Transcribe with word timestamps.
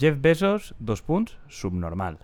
Jeff 0.00 0.16
Bezos, 0.20 0.74
dos 0.78 1.02
punts, 1.04 1.36
subnormal. 1.48 2.18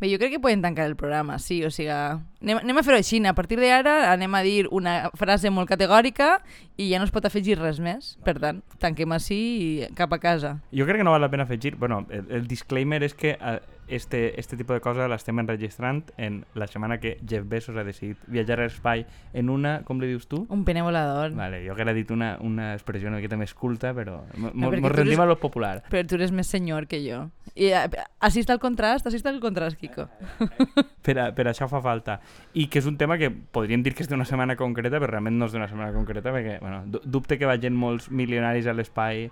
Bé, 0.00 0.10
jo 0.10 0.18
crec 0.18 0.32
que 0.34 0.42
podem 0.42 0.60
tancar 0.60 0.88
el 0.90 0.96
programa, 0.98 1.38
sí, 1.38 1.60
o 1.62 1.70
sigui, 1.70 1.92
anem, 1.94 2.58
anem 2.58 2.80
a 2.80 2.82
fer-ho 2.82 2.98
així, 2.98 3.20
a 3.22 3.34
partir 3.38 3.60
d'ara 3.60 4.10
anem 4.10 4.34
a 4.34 4.42
dir 4.42 4.66
una 4.74 5.12
frase 5.14 5.52
molt 5.54 5.70
categòrica 5.70 6.40
i 6.76 6.88
ja 6.90 6.98
no 6.98 7.06
es 7.06 7.12
pot 7.14 7.26
afegir 7.28 7.58
res 7.60 7.78
més, 7.82 8.14
per 8.26 8.36
tant, 8.42 8.62
tanquem 8.82 9.14
així 9.14 9.38
i 9.38 9.68
cap 9.98 10.12
a 10.14 10.18
casa. 10.22 10.56
Jo 10.74 10.88
crec 10.88 11.02
que 11.02 11.06
no 11.06 11.14
val 11.14 11.22
la 11.22 11.30
pena 11.30 11.46
afegir, 11.46 11.76
bueno, 11.76 12.04
el, 12.10 12.26
el 12.34 12.48
disclaimer 12.50 13.02
és 13.06 13.14
que 13.14 13.36
eh, 13.38 13.58
este, 13.88 14.38
este 14.40 14.56
tipus 14.56 14.74
de 14.74 14.80
cosa 14.80 15.08
l'estem 15.08 15.38
enregistrant 15.40 16.02
en 16.16 16.42
la 16.54 16.66
setmana 16.66 16.98
que 17.00 17.18
Jeff 17.28 17.46
Bezos 17.48 17.76
ha 17.76 17.84
decidit 17.84 18.18
viatjar 18.26 18.58
a 18.60 18.66
l'espai 18.68 19.04
en 19.36 19.50
una, 19.52 19.76
com 19.84 20.00
li 20.00 20.08
dius 20.10 20.26
tu? 20.30 20.44
Un 20.48 20.64
pene 20.64 20.82
volador. 20.82 21.34
Vale, 21.36 21.62
jo 21.66 21.76
que 21.76 21.84
era 21.84 21.94
dit 21.96 22.10
una, 22.10 22.34
una 22.40 22.72
expressió 22.74 23.08
una 23.08 23.20
miqueta 23.20 23.38
més 23.40 23.54
culta, 23.54 23.92
però 23.96 24.22
mos 24.36 24.78
rendim 24.94 25.20
a 25.20 25.28
lo 25.28 25.38
popular. 25.40 25.82
Però 25.90 26.04
tu 26.08 26.18
eres 26.18 26.32
més 26.32 26.50
senyor 26.50 26.88
que 26.90 27.02
jo. 27.04 27.26
I 27.54 27.70
eh, 27.70 27.84
així 28.24 28.42
està 28.42 28.56
el 28.56 28.62
contrast, 28.62 29.06
així 29.06 29.20
està 29.20 29.30
el 29.30 29.42
contrast, 29.42 29.78
Kiko. 29.78 30.08
Per, 31.04 31.18
a, 31.20 31.26
per 31.36 31.44
això 31.50 31.66
fa 31.68 31.82
falta. 31.84 32.14
I 32.56 32.64
que 32.72 32.80
és 32.80 32.86
un 32.88 32.94
tema 32.96 33.18
que 33.20 33.28
podríem 33.28 33.82
dir 33.84 33.92
que 33.92 34.00
és 34.00 34.08
d'una 34.08 34.24
setmana 34.24 34.54
concreta, 34.56 34.96
però 34.96 35.10
realment 35.10 35.36
no 35.36 35.44
és 35.44 35.52
d'una 35.52 35.66
setmana 35.68 35.92
concreta, 35.92 36.32
perquè 36.32 36.54
bueno, 36.64 36.82
du- 36.86 37.00
dubte 37.04 37.36
que 37.38 37.44
vagin 37.44 37.74
molts 37.76 38.08
milionaris 38.10 38.66
a 38.66 38.72
l'espai 38.72 39.26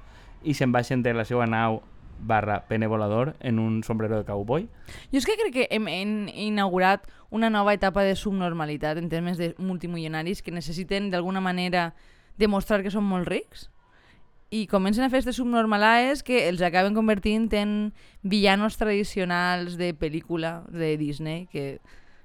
i 0.44 0.52
se'n 0.54 0.72
baixen 0.72 1.00
de 1.02 1.14
la 1.16 1.24
seva 1.24 1.46
nau 1.48 1.80
barra 2.20 2.66
pene 2.68 2.86
volador 2.86 3.32
en 3.40 3.58
un 3.58 3.80
sombrero 3.82 4.18
de 4.20 4.24
cowboy. 4.28 4.68
Jo 5.10 5.18
és 5.18 5.24
que 5.26 5.38
crec 5.40 5.52
que 5.54 5.66
hem, 5.72 5.88
hem 5.88 6.28
inaugurat 6.28 7.06
una 7.30 7.48
nova 7.50 7.72
etapa 7.72 8.04
de 8.04 8.14
subnormalitat 8.20 8.98
en 9.00 9.08
termes 9.08 9.38
de 9.40 9.54
multimilionaris 9.58 10.42
que 10.42 10.52
necessiten 10.52 11.08
d'alguna 11.10 11.40
manera 11.40 11.94
demostrar 12.38 12.82
que 12.84 12.92
són 12.92 13.08
molt 13.08 13.26
rics 13.26 13.70
i 14.52 14.66
comencen 14.68 15.02
a 15.04 15.08
fer 15.08 15.22
aquestes 15.22 15.40
subnormalaes 15.40 16.20
que 16.22 16.44
els 16.50 16.60
acaben 16.60 16.92
convertint 16.94 17.48
en 17.56 17.72
villanos 18.22 18.76
tradicionals 18.76 19.78
de 19.80 19.94
pel·lícula 19.96 20.66
de 20.68 20.98
Disney 21.00 21.46
que, 21.50 21.80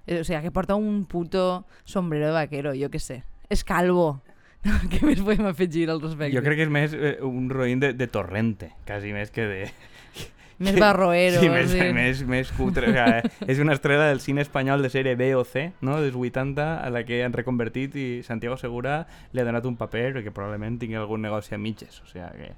eh, 0.06 0.20
o 0.20 0.24
sigui, 0.28 0.42
que 0.44 0.52
porta 0.52 0.76
un 0.76 1.06
puto 1.06 1.66
sombrero 1.86 2.28
de 2.28 2.34
vaquero, 2.34 2.74
jo 2.76 2.90
que 2.92 3.00
sé. 3.00 3.24
És 3.50 3.64
calvo. 3.64 4.20
Què 4.92 5.04
més 5.06 5.22
podem 5.24 5.48
afegir 5.50 5.88
al 5.92 6.02
respecte? 6.04 6.36
Jo 6.36 6.44
crec 6.46 6.60
que 6.62 6.68
és 6.68 6.74
més 6.74 6.96
eh, 6.98 7.18
un 7.26 7.50
roïn 7.54 7.82
de, 7.84 7.94
de 7.98 8.08
torrente, 8.12 8.74
quasi 8.88 9.14
més 9.16 9.34
que 9.34 9.48
de... 9.50 9.62
Més 10.58 10.74
barroero. 10.82 11.38
Sí, 11.38 11.50
més, 11.54 11.68
sí. 11.70 11.84
més, 11.94 12.22
més 12.26 12.50
cutre. 12.58 12.88
O 12.90 12.94
sigui, 12.96 13.30
és 13.54 13.60
una 13.62 13.76
estrella 13.78 14.08
del 14.10 14.24
cine 14.24 14.42
espanyol 14.42 14.82
de 14.82 14.90
sèrie 14.90 15.14
B 15.14 15.28
o 15.38 15.44
C, 15.46 15.68
no? 15.86 16.00
dels 16.02 16.18
80, 16.18 16.66
a 16.82 16.90
la 16.90 17.04
que 17.06 17.20
han 17.22 17.36
reconvertit 17.36 17.94
i 17.94 18.08
Santiago 18.26 18.58
Segura 18.58 19.04
li 19.38 19.44
ha 19.44 19.46
donat 19.46 19.68
un 19.70 19.78
paper 19.78 20.16
perquè 20.16 20.34
probablement 20.34 20.80
tingui 20.82 20.98
algun 20.98 21.22
negoci 21.22 21.54
a 21.54 21.62
mitges. 21.62 22.02
O 22.02 22.10
sigui 22.10 22.26
que... 22.42 22.50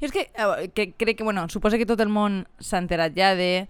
Jo 0.00 0.08
és 0.08 0.16
que, 0.16 0.24
eh, 0.32 0.70
que 0.72 0.88
crec 0.96 1.20
que, 1.20 1.28
bueno, 1.28 1.44
suposa 1.52 1.76
que 1.76 1.88
tot 1.88 2.00
el 2.00 2.08
món 2.08 2.46
s'ha 2.56 2.80
enterat 2.80 3.12
ja 3.20 3.34
de 3.36 3.66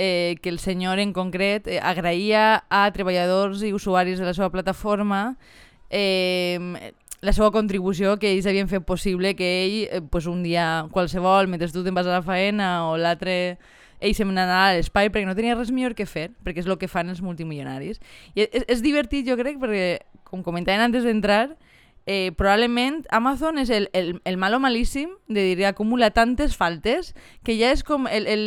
eh, 0.00 0.34
que 0.42 0.50
el 0.50 0.58
senyor 0.58 0.98
en 0.98 1.14
concret 1.14 1.70
eh, 1.70 1.78
agraïa 1.78 2.64
a 2.66 2.86
treballadors 2.90 3.62
i 3.62 3.70
usuaris 3.76 4.18
de 4.18 4.26
la 4.26 4.34
seva 4.34 4.50
plataforma 4.50 5.36
eh, 5.90 6.58
la 7.20 7.34
seva 7.36 7.50
contribució 7.52 8.16
que 8.20 8.30
ells 8.32 8.48
havien 8.48 8.68
fet 8.70 8.86
possible 8.88 9.34
que 9.36 9.50
ell, 9.64 9.76
eh, 9.90 10.00
pues 10.00 10.26
un 10.26 10.42
dia 10.42 10.86
qualsevol, 10.92 11.48
mentre 11.48 11.68
tu 11.68 11.84
te'n 11.84 11.94
vas 11.94 12.08
a 12.08 12.18
la 12.18 12.24
faena 12.24 12.88
o 12.88 12.96
l'altre 12.96 13.58
ell 14.00 14.14
se'n 14.16 14.32
anava 14.32 14.70
a 14.70 14.76
l'espai 14.78 15.10
perquè 15.12 15.28
no 15.28 15.36
tenia 15.36 15.56
res 15.58 15.72
millor 15.72 15.94
que 15.94 16.08
fer, 16.08 16.30
perquè 16.44 16.64
és 16.64 16.68
el 16.68 16.78
que 16.80 16.88
fan 16.88 17.12
els 17.12 17.20
multimilionaris. 17.20 18.00
I 18.34 18.46
és, 18.48 18.64
és 18.66 18.80
divertit, 18.80 19.26
jo 19.28 19.36
crec, 19.36 19.60
perquè, 19.60 20.00
com 20.24 20.42
comentaven 20.46 20.86
antes 20.88 21.04
d'entrar, 21.04 21.50
eh, 22.06 22.32
probablement 22.36 23.04
Amazon 23.10 23.60
és 23.60 23.70
el, 23.70 23.90
el, 23.92 24.14
el 24.24 24.38
malo 24.40 24.60
malíssim 24.62 25.12
de 25.28 25.44
dir, 25.50 25.66
acumula 25.68 26.10
tantes 26.16 26.56
faltes 26.56 27.12
que 27.44 27.58
ja 27.60 27.74
és 27.74 27.84
com 27.84 28.08
el, 28.08 28.26
el, 28.26 28.46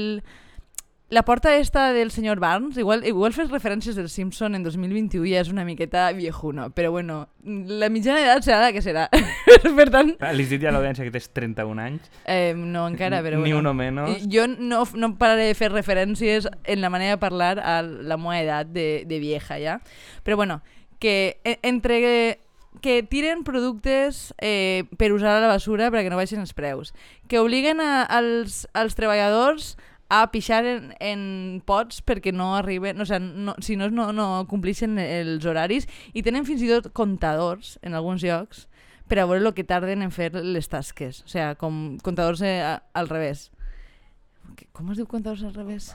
la 1.09 1.23
porta 1.23 1.55
esta 1.57 1.93
del 1.93 2.09
senyor 2.11 2.39
Barnes, 2.39 2.77
igual, 2.77 3.05
igual 3.05 3.33
fes 3.33 3.51
referències 3.51 3.95
del 3.95 4.09
Simpson 4.09 4.55
en 4.55 4.63
2021 4.63 5.27
ja 5.29 5.43
és 5.43 5.49
una 5.51 5.65
miqueta 5.67 6.07
viejuna, 6.15 6.69
però 6.73 6.89
bueno, 6.91 7.27
la 7.43 7.89
mitjana 7.93 8.23
d'edat 8.23 8.47
serà 8.47 8.61
la 8.63 8.71
que 8.73 8.81
serà. 8.81 9.03
per 9.77 9.89
tant, 9.93 10.15
Li 10.33 10.47
dit 10.49 10.63
ja 10.63 10.71
a 10.71 10.73
l'audiència 10.73 11.05
que 11.05 11.13
tens 11.13 11.29
31 11.29 11.83
anys, 11.83 12.09
eh, 12.25 12.55
no 12.57 12.87
encara, 12.89 13.21
però 13.21 13.37
ni 13.37 13.51
bueno. 13.53 13.59
uno 13.59 13.73
menos. 13.77 14.25
Jo 14.25 14.47
no, 14.47 14.87
no 14.95 15.11
pararé 15.21 15.51
de 15.51 15.59
fer 15.59 15.69
referències 15.73 16.49
en 16.63 16.81
la 16.81 16.89
manera 16.89 17.17
de 17.17 17.21
parlar 17.21 17.59
a 17.59 17.81
la 17.83 18.17
meva 18.17 18.39
edat 18.41 18.73
de, 18.73 19.03
de 19.05 19.19
vieja, 19.21 19.59
ja? 19.61 19.81
Però 20.23 20.35
bueno, 20.39 20.63
que 20.97 21.37
e- 21.43 21.59
entre 21.61 22.39
que 22.81 23.03
tiren 23.03 23.43
productes 23.43 24.33
eh, 24.41 24.85
per 24.97 25.13
usar 25.13 25.37
a 25.37 25.41
la 25.43 25.47
basura 25.51 25.91
perquè 25.93 26.09
no 26.09 26.17
baixin 26.17 26.41
els 26.41 26.55
preus, 26.57 26.93
que 27.29 27.39
obliguen 27.39 27.79
a, 27.83 28.01
als, 28.03 28.63
als 28.73 28.97
treballadors 28.97 29.75
a 30.13 30.27
pixar 30.33 30.61
en, 30.69 30.91
en 31.01 31.23
pots 31.65 32.01
perquè 32.05 32.33
no 32.35 32.51
arriben, 32.57 32.99
o 33.01 33.05
sigui, 33.07 33.31
no, 33.47 33.55
si 33.65 33.75
no, 33.79 33.87
no, 33.89 34.11
no 34.13 34.27
complixen 34.51 34.97
els 35.01 35.45
horaris 35.49 35.87
i 36.13 36.21
tenen 36.25 36.45
fins 36.45 36.61
i 36.61 36.69
tot 36.69 36.91
comptadors 36.93 37.77
en 37.81 37.95
alguns 37.97 38.21
llocs 38.25 38.67
per 39.09 39.19
a 39.19 39.25
veure 39.29 39.43
el 39.43 39.53
que 39.57 39.65
tarden 39.67 40.01
en 40.05 40.11
fer 40.15 40.29
les 40.35 40.69
tasques, 40.71 41.23
o 41.25 41.31
sigui, 41.31 41.55
com 41.59 41.81
comptadors 42.05 42.41
eh, 42.45 42.59
a- 42.63 42.79
al 42.93 43.09
revés. 43.11 43.49
Com 44.73 44.91
es 44.93 44.99
diu 44.99 45.07
comptadors 45.09 45.43
al 45.47 45.53
revés? 45.55 45.93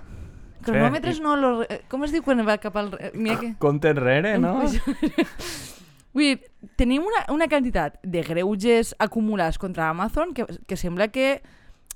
Cronòmetres 0.67 1.21
no, 1.23 1.37
lo, 1.39 1.51
re- 1.62 1.83
com 1.89 2.03
es 2.05 2.11
diu 2.12 2.25
quan 2.27 2.43
va 2.47 2.57
cap 2.59 2.75
al... 2.81 2.91
re- 2.93 3.12
Mira 3.15 3.39
que... 3.41 3.53
Compte 3.62 3.93
enrere, 3.95 4.37
no? 4.43 4.57
Vull 6.17 6.25
dir, 6.25 6.39
tenim 6.81 7.05
una, 7.07 7.21
una 7.31 7.47
quantitat 7.53 7.99
de 8.03 8.23
greuges 8.27 8.95
acumulats 8.99 9.59
contra 9.61 9.91
Amazon 9.93 10.33
que, 10.34 10.47
que 10.67 10.77
sembla 10.81 11.09
que 11.15 11.43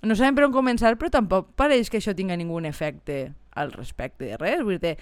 no 0.02 0.16
sabem 0.18 0.34
per 0.34 0.46
on 0.48 0.54
començar, 0.54 0.94
però 0.98 1.10
tampoc 1.14 1.52
pareix 1.58 1.90
que 1.90 2.00
això 2.00 2.14
tinga 2.18 2.36
ningun 2.36 2.66
efecte 2.66 3.32
al 3.54 3.72
respecte 3.72 4.26
de 4.26 4.38
res. 4.40 4.62
Vull 4.66 4.80
dir, 4.82 4.96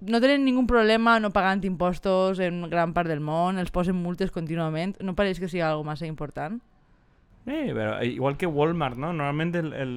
no 0.00 0.20
tenen 0.20 0.44
ningun 0.44 0.66
problema 0.68 1.18
no 1.20 1.32
pagant 1.32 1.64
impostos 1.64 2.40
en 2.40 2.62
gran 2.70 2.94
part 2.96 3.08
del 3.08 3.20
món, 3.24 3.58
els 3.60 3.72
posen 3.72 3.96
multes 3.96 4.32
contínuament, 4.34 4.96
no 5.00 5.16
pareix 5.16 5.40
que 5.40 5.48
sigui 5.48 5.64
algo 5.64 5.84
massa 5.84 6.08
important. 6.08 6.60
Sí, 7.50 7.72
però 7.74 7.96
igual 8.04 8.36
que 8.36 8.46
Walmart, 8.46 8.96
no? 8.96 9.08
Normalment 9.12 9.56
el, 9.58 9.72
el, 9.74 9.94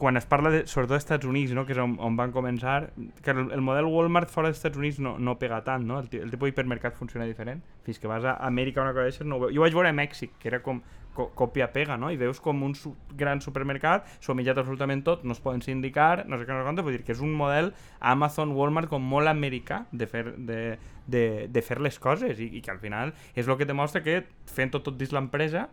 quan 0.00 0.16
es 0.16 0.24
parla 0.24 0.48
de, 0.48 0.60
sobretot 0.64 0.94
dels 0.94 1.04
Estats 1.04 1.28
Units, 1.28 1.52
no? 1.52 1.66
que 1.68 1.74
és 1.74 1.80
on, 1.82 1.98
on 2.00 2.14
van 2.16 2.32
començar, 2.32 2.78
que 3.20 3.34
el, 3.34 3.50
el 3.52 3.60
model 3.60 3.90
Walmart 3.92 4.32
fora 4.32 4.48
dels 4.48 4.56
Estats 4.62 4.80
Units 4.80 5.00
no, 5.04 5.18
no 5.20 5.34
pega 5.36 5.58
tant, 5.66 5.84
no? 5.84 5.98
El, 6.00 6.08
el 6.16 6.32
tipus 6.32 6.48
d'hipermercat 6.48 6.96
funciona 6.96 7.26
diferent. 7.28 7.60
Fins 7.84 8.00
que 8.00 8.08
vas 8.08 8.24
a 8.24 8.38
Amèrica 8.48 8.80
o 8.80 8.86
una 8.86 8.94
cosa 8.96 9.10
d'això, 9.10 9.26
no 9.28 9.36
ho 9.36 9.42
veu. 9.44 9.52
Jo 9.58 9.66
vaig 9.66 9.76
veure 9.76 9.92
a 9.92 9.98
Mèxic, 9.98 10.38
que 10.40 10.48
era 10.48 10.62
com 10.64 10.80
co 11.12 11.26
còpia-pega, 11.36 11.98
no? 12.00 12.08
I 12.14 12.16
veus 12.16 12.40
com 12.40 12.62
un 12.64 12.72
su 12.78 12.94
gran 13.18 13.42
supermercat, 13.44 14.08
s'ho 14.22 14.32
ha 14.32 14.38
menjat 14.38 14.62
absolutament 14.62 15.04
tot, 15.04 15.26
no 15.26 15.36
es 15.36 15.42
poden 15.44 15.60
sindicar, 15.60 16.24
no 16.30 16.38
sé 16.40 16.48
què, 16.48 16.56
no 16.56 16.64
sé 16.64 16.86
vull 16.86 16.96
dir 16.96 17.04
que 17.04 17.12
és 17.12 17.20
un 17.20 17.34
model 17.36 17.74
Amazon, 18.00 18.54
Walmart 18.56 18.88
com 18.88 19.04
molt 19.04 19.28
americà 19.28 19.82
de 19.92 20.08
fer, 20.08 20.24
de, 20.38 20.62
de, 21.04 21.26
de 21.50 21.66
fer 21.66 21.80
les 21.82 22.00
coses 22.00 22.40
i, 22.40 22.48
i 22.56 22.64
que 22.64 22.72
al 22.72 22.80
final 22.80 23.12
és 23.34 23.44
el 23.44 23.58
que 23.60 23.68
demostra 23.68 24.04
que 24.06 24.22
fent 24.48 24.72
tot, 24.72 24.86
tot 24.86 24.96
dins 24.96 25.12
l'empresa 25.12 25.66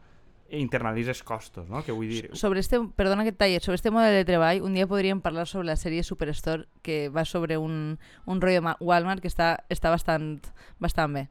internalitzes 0.49 1.23
costos, 1.23 1.67
no? 1.69 1.83
Que 1.83 1.91
vull 1.91 2.07
dir... 2.09 2.29
Sobre 2.33 2.59
este, 2.59 2.79
perdona 2.95 3.23
que 3.23 3.31
talli, 3.31 3.59
sobre 3.59 3.75
este 3.75 3.91
model 3.91 4.13
de 4.15 4.25
treball, 4.25 4.61
un 4.61 4.73
dia 4.73 4.87
podríem 4.87 5.21
parlar 5.21 5.47
sobre 5.47 5.67
la 5.67 5.75
sèrie 5.75 6.03
Superstore, 6.03 6.67
que 6.81 7.09
va 7.09 7.25
sobre 7.25 7.57
un, 7.57 7.97
un 8.25 8.41
rotllo 8.41 8.61
ma- 8.61 8.77
Walmart 8.79 9.21
que 9.21 9.27
està, 9.27 9.65
està 9.69 9.89
bastant, 9.91 10.39
bastant 10.79 11.13
bé. 11.13 11.25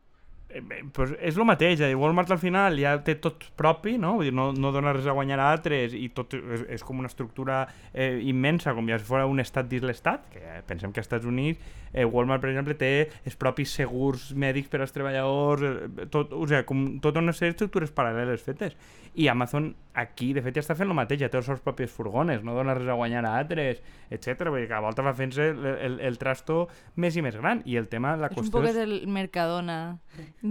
Eh, 0.56 0.82
pues 0.92 1.12
és 1.20 1.36
el 1.36 1.44
mateix, 1.48 1.80
eh? 1.84 1.92
Walmart 1.98 2.30
al 2.32 2.40
final 2.40 2.78
ja 2.80 2.96
té 3.04 3.16
tot 3.20 3.44
propi, 3.58 3.96
no? 4.00 4.14
Vull 4.18 4.30
dir, 4.30 4.34
no, 4.36 4.48
no 4.56 4.72
dona 4.74 4.94
res 4.96 5.08
a 5.08 5.14
guanyar 5.16 5.38
a 5.42 5.50
altres 5.52 5.96
i 5.96 6.08
tot 6.16 6.36
és, 6.38 6.66
és 6.78 6.84
com 6.86 7.02
una 7.02 7.10
estructura 7.10 7.64
eh, 7.92 8.16
immensa, 8.24 8.74
com 8.76 8.88
ja 8.88 8.98
si 9.00 9.08
fos 9.08 9.26
un 9.26 9.42
estat 9.42 9.68
dins 9.70 9.84
l'estat, 9.86 10.28
que 10.32 10.40
eh, 10.40 10.62
pensem 10.66 10.94
que 10.94 11.02
als 11.02 11.10
Estats 11.10 11.28
Units 11.28 11.60
eh, 11.92 12.04
Walmart, 12.04 12.42
per 12.42 12.50
exemple, 12.52 12.76
té 12.78 13.08
els 13.24 13.36
propis 13.40 13.72
segurs 13.78 14.30
mèdics 14.36 14.70
per 14.72 14.82
als 14.84 14.94
treballadors, 14.94 15.64
eh, 15.64 16.06
tot, 16.12 16.32
o 16.32 16.46
sigui, 16.46 16.62
com 16.68 16.86
tota 17.04 17.22
una 17.24 17.34
sèrie 17.36 17.54
d'estructures 17.54 17.92
paral·leles 17.96 18.44
fetes. 18.44 18.76
I 19.16 19.30
Amazon 19.32 19.70
aquí, 19.96 20.34
de 20.36 20.42
fet, 20.44 20.58
ja 20.58 20.60
està 20.60 20.76
fent 20.76 20.90
el 20.90 20.96
mateix, 20.96 21.22
ja 21.22 21.30
té 21.32 21.38
els 21.40 21.46
seus 21.48 21.62
propis 21.64 21.88
furgones, 21.92 22.42
no 22.44 22.52
dona 22.56 22.74
res 22.76 22.90
a 22.92 22.98
guanyar 22.98 23.24
a 23.24 23.32
altres, 23.40 23.80
etc. 24.12 24.50
Vull 24.50 24.60
dir 24.60 24.68
que 24.68 24.76
a 24.76 24.82
volta 24.84 25.04
va 25.06 25.14
fent-se 25.16 25.48
el, 25.54 25.64
el, 25.72 25.96
el 26.04 26.18
trasto 26.20 26.66
més 27.00 27.16
i 27.16 27.24
més 27.24 27.38
gran. 27.40 27.62
I 27.64 27.78
el 27.80 27.88
tema, 27.88 28.12
la 28.20 28.28
és 28.28 28.36
un 28.36 28.42
qüestió 28.42 28.60
poc 28.60 28.76
del 28.76 28.94
Mercadona 29.08 29.78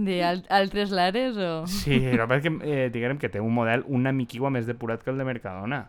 d'altres 0.04 0.90
lares 0.90 1.36
o... 1.40 1.66
Sí, 1.70 2.00
però 2.10 2.26
perquè 2.28 2.52
eh, 2.62 2.88
diguem 2.92 3.18
que 3.18 3.30
té 3.32 3.40
un 3.40 3.54
model 3.54 3.84
una 3.88 4.12
miquigua 4.12 4.50
més 4.50 4.66
depurat 4.68 5.02
que 5.02 5.10
el 5.14 5.18
de 5.18 5.24
Mercadona. 5.24 5.86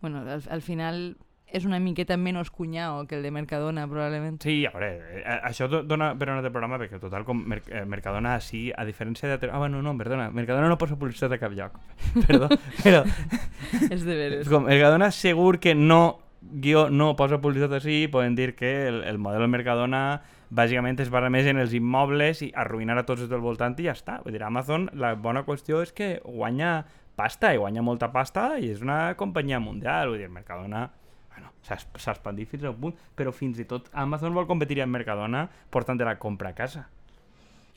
Bueno, 0.00 0.22
al, 0.24 0.40
al 0.48 0.62
final 0.64 1.16
és 1.50 1.64
una 1.66 1.80
miqueta 1.82 2.14
menys 2.16 2.46
cunyao 2.54 3.08
que 3.10 3.16
el 3.18 3.24
de 3.26 3.30
Mercadona, 3.34 3.82
probablement. 3.90 4.36
Sí, 4.40 4.62
a 4.66 4.70
veure, 4.70 4.90
eh, 5.18 5.38
això 5.48 5.66
do- 5.68 5.82
dona 5.82 6.12
per 6.16 6.28
un 6.30 6.36
altre 6.38 6.52
programa, 6.54 6.78
perquè 6.78 7.00
total, 7.02 7.24
com 7.26 7.40
Mer 7.50 7.58
eh, 7.66 7.82
Mercadona, 7.90 8.36
sí, 8.40 8.68
a 8.70 8.84
diferència 8.86 9.28
d'altres... 9.28 9.50
Ah, 9.52 9.58
bueno, 9.58 9.82
no, 9.82 9.96
perdona, 9.98 10.28
Mercadona 10.30 10.68
no 10.70 10.78
posa 10.78 10.94
publicitat 10.96 11.34
a 11.34 11.40
cap 11.42 11.50
lloc. 11.58 11.74
Perdó, 12.28 12.46
però 12.84 13.02
és 13.90 14.04
de 14.06 14.14
veres. 14.14 14.48
com 14.48 14.68
Mercadona 14.70 15.10
segur 15.10 15.58
que 15.58 15.74
no, 15.74 16.20
guió, 16.40 16.86
no 16.88 17.16
posa 17.18 17.40
publicitat 17.42 17.74
així, 17.80 18.04
poden 18.08 18.38
dir 18.38 18.54
que 18.54 18.86
el, 18.86 19.02
el 19.10 19.18
model 19.18 19.42
de 19.42 19.50
Mercadona 19.58 20.04
bàsicament 20.50 20.98
es 21.00 21.10
basa 21.10 21.30
més 21.30 21.46
en 21.46 21.60
els 21.62 21.74
immobles 21.76 22.42
i 22.42 22.50
arruïnar 22.58 22.98
a 22.98 23.04
tots 23.06 23.22
els 23.24 23.30
del 23.30 23.42
voltant 23.42 23.76
i 23.78 23.86
ja 23.86 23.94
està. 23.94 24.18
Vull 24.24 24.34
dir, 24.34 24.42
Amazon, 24.42 24.88
la 24.98 25.14
bona 25.14 25.44
qüestió 25.46 25.82
és 25.84 25.94
que 25.94 26.16
guanya 26.24 26.80
pasta 27.16 27.52
i 27.54 27.60
guanya 27.60 27.84
molta 27.86 28.10
pasta 28.12 28.56
i 28.58 28.70
és 28.72 28.82
una 28.82 29.14
companyia 29.20 29.60
mundial. 29.62 30.10
Vull 30.10 30.22
dir, 30.22 30.30
Mercadona 30.32 30.88
bueno, 31.30 31.52
s'ha 31.62 31.78
expandit 32.12 32.50
fins 32.50 32.64
a 32.64 32.74
un 32.74 32.80
punt, 32.80 32.96
però 33.16 33.32
fins 33.32 33.60
i 33.62 33.68
tot 33.68 33.86
Amazon 33.92 34.34
vol 34.34 34.48
competir 34.50 34.82
amb 34.82 34.98
Mercadona 34.98 35.46
portant 35.70 36.00
la 36.02 36.18
compra 36.18 36.50
a 36.50 36.58
casa. 36.58 36.88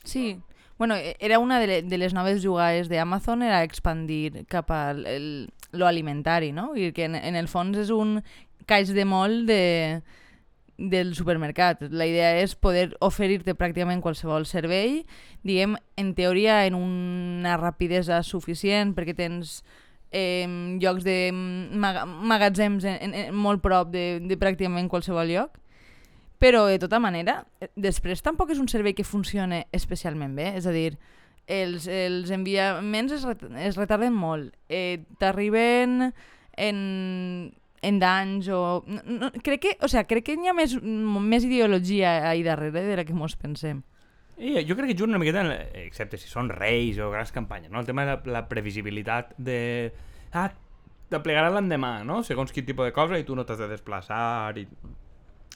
Sí. 0.04 0.40
Bueno, 0.78 0.96
e- 0.96 1.16
era 1.20 1.38
una 1.40 1.60
de, 1.60 1.84
de 1.84 1.98
les 1.98 2.14
noves 2.14 2.42
jugades 2.44 2.90
d'Amazon 2.90 3.44
era 3.44 3.62
expandir 3.64 4.46
cap 4.50 4.72
a 4.72 4.94
lo 4.94 5.88
alimentari, 5.88 6.52
no? 6.52 6.74
I 6.76 6.92
que 6.92 7.06
en, 7.06 7.16
en 7.16 7.36
el 7.36 7.48
fons 7.48 7.78
és 7.78 7.94
un 7.94 8.18
caix 8.66 8.90
de 8.96 9.06
molt 9.06 9.46
de, 9.48 10.02
del 10.90 11.14
supermercat. 11.16 11.86
La 11.92 12.08
idea 12.10 12.34
és 12.42 12.56
poder 12.60 12.92
oferir-te 13.04 13.56
pràcticament 13.56 14.02
qualsevol 14.04 14.46
servei, 14.50 15.04
diguem, 15.44 15.78
en 15.98 16.12
teoria 16.18 16.64
en 16.68 16.76
una 16.76 17.56
rapidesa 17.62 18.22
suficient 18.24 18.94
perquè 18.98 19.16
tens 19.16 19.62
eh, 20.12 20.48
llocs 20.82 21.04
de 21.08 21.18
maga 21.34 22.06
magatzems 22.06 22.86
en, 22.86 23.00
en, 23.00 23.16
en, 23.24 23.36
molt 23.36 23.64
prop 23.64 23.92
de, 23.94 24.22
de 24.24 24.40
pràcticament 24.40 24.92
qualsevol 24.92 25.32
lloc. 25.32 25.60
Però, 26.44 26.66
de 26.68 26.80
tota 26.80 27.00
manera, 27.00 27.42
eh, 27.64 27.72
després 27.80 28.22
tampoc 28.22 28.52
és 28.52 28.60
un 28.60 28.68
servei 28.68 28.96
que 28.96 29.08
funcione 29.08 29.66
especialment 29.72 30.36
bé. 30.36 30.52
És 30.60 30.68
a 30.68 30.76
dir, 30.76 30.98
els, 31.48 31.88
els 31.88 32.32
enviaments 32.36 33.16
es, 33.16 33.26
es 33.64 33.80
retarden 33.80 34.16
molt. 34.16 34.54
Eh, 34.68 35.04
T'arriben 35.20 36.12
en, 36.58 36.80
en 37.84 38.00
d'anys 38.02 38.48
o... 38.50 38.62
No, 38.88 39.02
no, 39.06 39.30
crec 39.44 39.62
que, 39.68 39.74
o 39.84 39.90
sea, 39.92 40.06
crec 40.10 40.26
que 40.30 40.38
hi 40.40 40.50
ha 40.50 40.56
més, 40.58 40.78
més 40.82 41.44
ideologia 41.46 42.30
ahí 42.30 42.44
darrere 42.46 42.84
de 42.88 42.96
la 43.00 43.06
que 43.06 43.14
mos 43.18 43.36
pensem. 43.40 43.84
I 44.40 44.64
jo 44.66 44.74
crec 44.76 44.90
que 44.94 44.98
juga 44.98 45.12
una 45.12 45.20
miqueta, 45.22 45.44
la- 45.46 45.60
excepte 45.84 46.18
si 46.18 46.28
són 46.32 46.50
reis 46.50 46.98
o 46.98 47.12
grans 47.14 47.32
campanyes, 47.36 47.70
no? 47.72 47.80
el 47.84 47.86
tema 47.86 48.06
de 48.08 48.16
la, 48.16 48.22
la 48.40 48.46
previsibilitat 48.50 49.36
de... 49.38 49.92
Ah, 50.34 50.50
t'aplegarà 51.14 51.52
l'endemà, 51.54 52.00
no? 52.08 52.24
Segons 52.26 52.52
quin 52.52 52.66
tipus 52.66 52.88
de 52.90 52.96
cosa 52.96 53.20
i 53.22 53.26
tu 53.28 53.36
no 53.38 53.46
t'has 53.46 53.60
de 53.62 53.68
desplaçar 53.70 54.56
i, 54.58 54.64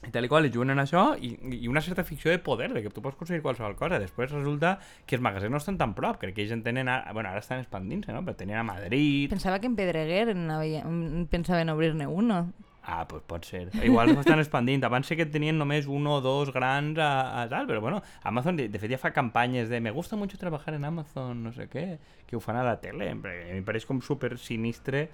i 0.06 0.12
tal 0.14 0.28
i 0.28 0.30
qual, 0.30 0.46
i 0.46 0.52
juguen 0.54 0.76
en 0.76 0.82
això 0.84 1.16
i, 1.18 1.32
i 1.58 1.68
una 1.68 1.82
certa 1.82 2.04
ficció 2.06 2.30
de 2.30 2.38
poder, 2.38 2.70
de 2.76 2.84
que 2.86 2.92
tu 2.94 3.02
pots 3.02 3.18
aconseguir 3.18 3.42
qualsevol 3.42 3.76
cosa. 3.80 3.98
Després 3.98 4.30
resulta 4.32 4.76
que 5.10 5.18
els 5.18 5.24
magasins 5.26 5.52
no 5.52 5.58
estan 5.58 5.80
tan 5.80 5.96
prop, 5.98 6.20
crec 6.22 6.36
que 6.38 6.46
ells 6.46 6.54
en 6.54 6.62
tenen... 6.66 6.92
A, 6.92 7.00
bueno, 7.18 7.32
ara 7.32 7.42
estan 7.42 7.64
expandint-se, 7.64 8.14
no? 8.14 8.22
Però 8.28 8.38
tenien 8.38 8.62
a 8.62 8.68
Madrid... 8.68 9.26
Pensava 9.34 9.58
que 9.60 9.70
en 9.70 9.76
Pedreguer 9.80 10.30
en 10.36 10.46
havia, 10.54 10.84
en 10.86 11.26
pensaven 11.32 11.74
obrir-ne 11.74 12.06
uno. 12.06 12.44
Ah, 12.88 13.06
pues 13.10 13.24
pot 13.28 13.44
ser. 13.44 13.66
Igual 13.84 14.14
s'estan 14.16 14.40
expandint. 14.40 14.86
Abans 14.88 15.10
sé 15.10 15.18
que 15.20 15.26
tenien 15.28 15.58
només 15.60 15.90
un 15.92 16.06
o 16.08 16.22
dos 16.24 16.54
grans 16.56 17.02
a, 17.04 17.42
a 17.42 17.48
tal, 17.52 17.66
però 17.68 17.82
bueno, 17.84 18.00
Amazon 18.24 18.56
de, 18.56 18.70
de 18.72 18.80
fet 18.80 18.94
ja 18.94 19.02
fa 19.02 19.12
campanyes 19.12 19.68
de 19.68 19.82
me 19.84 19.92
gusta 19.92 20.16
mucho 20.16 20.38
trabajar 20.40 20.78
en 20.78 20.86
Amazon, 20.88 21.42
no 21.44 21.52
sé 21.52 21.68
què, 21.68 21.88
que 22.30 22.38
ho 22.38 22.40
fan 22.40 22.56
a 22.56 22.64
la 22.64 22.78
tele. 22.80 23.10
mi 23.12 23.58
em 23.58 23.66
pareix 23.68 23.90
com 23.90 24.00
super 24.00 24.38
sinistre 24.40 25.10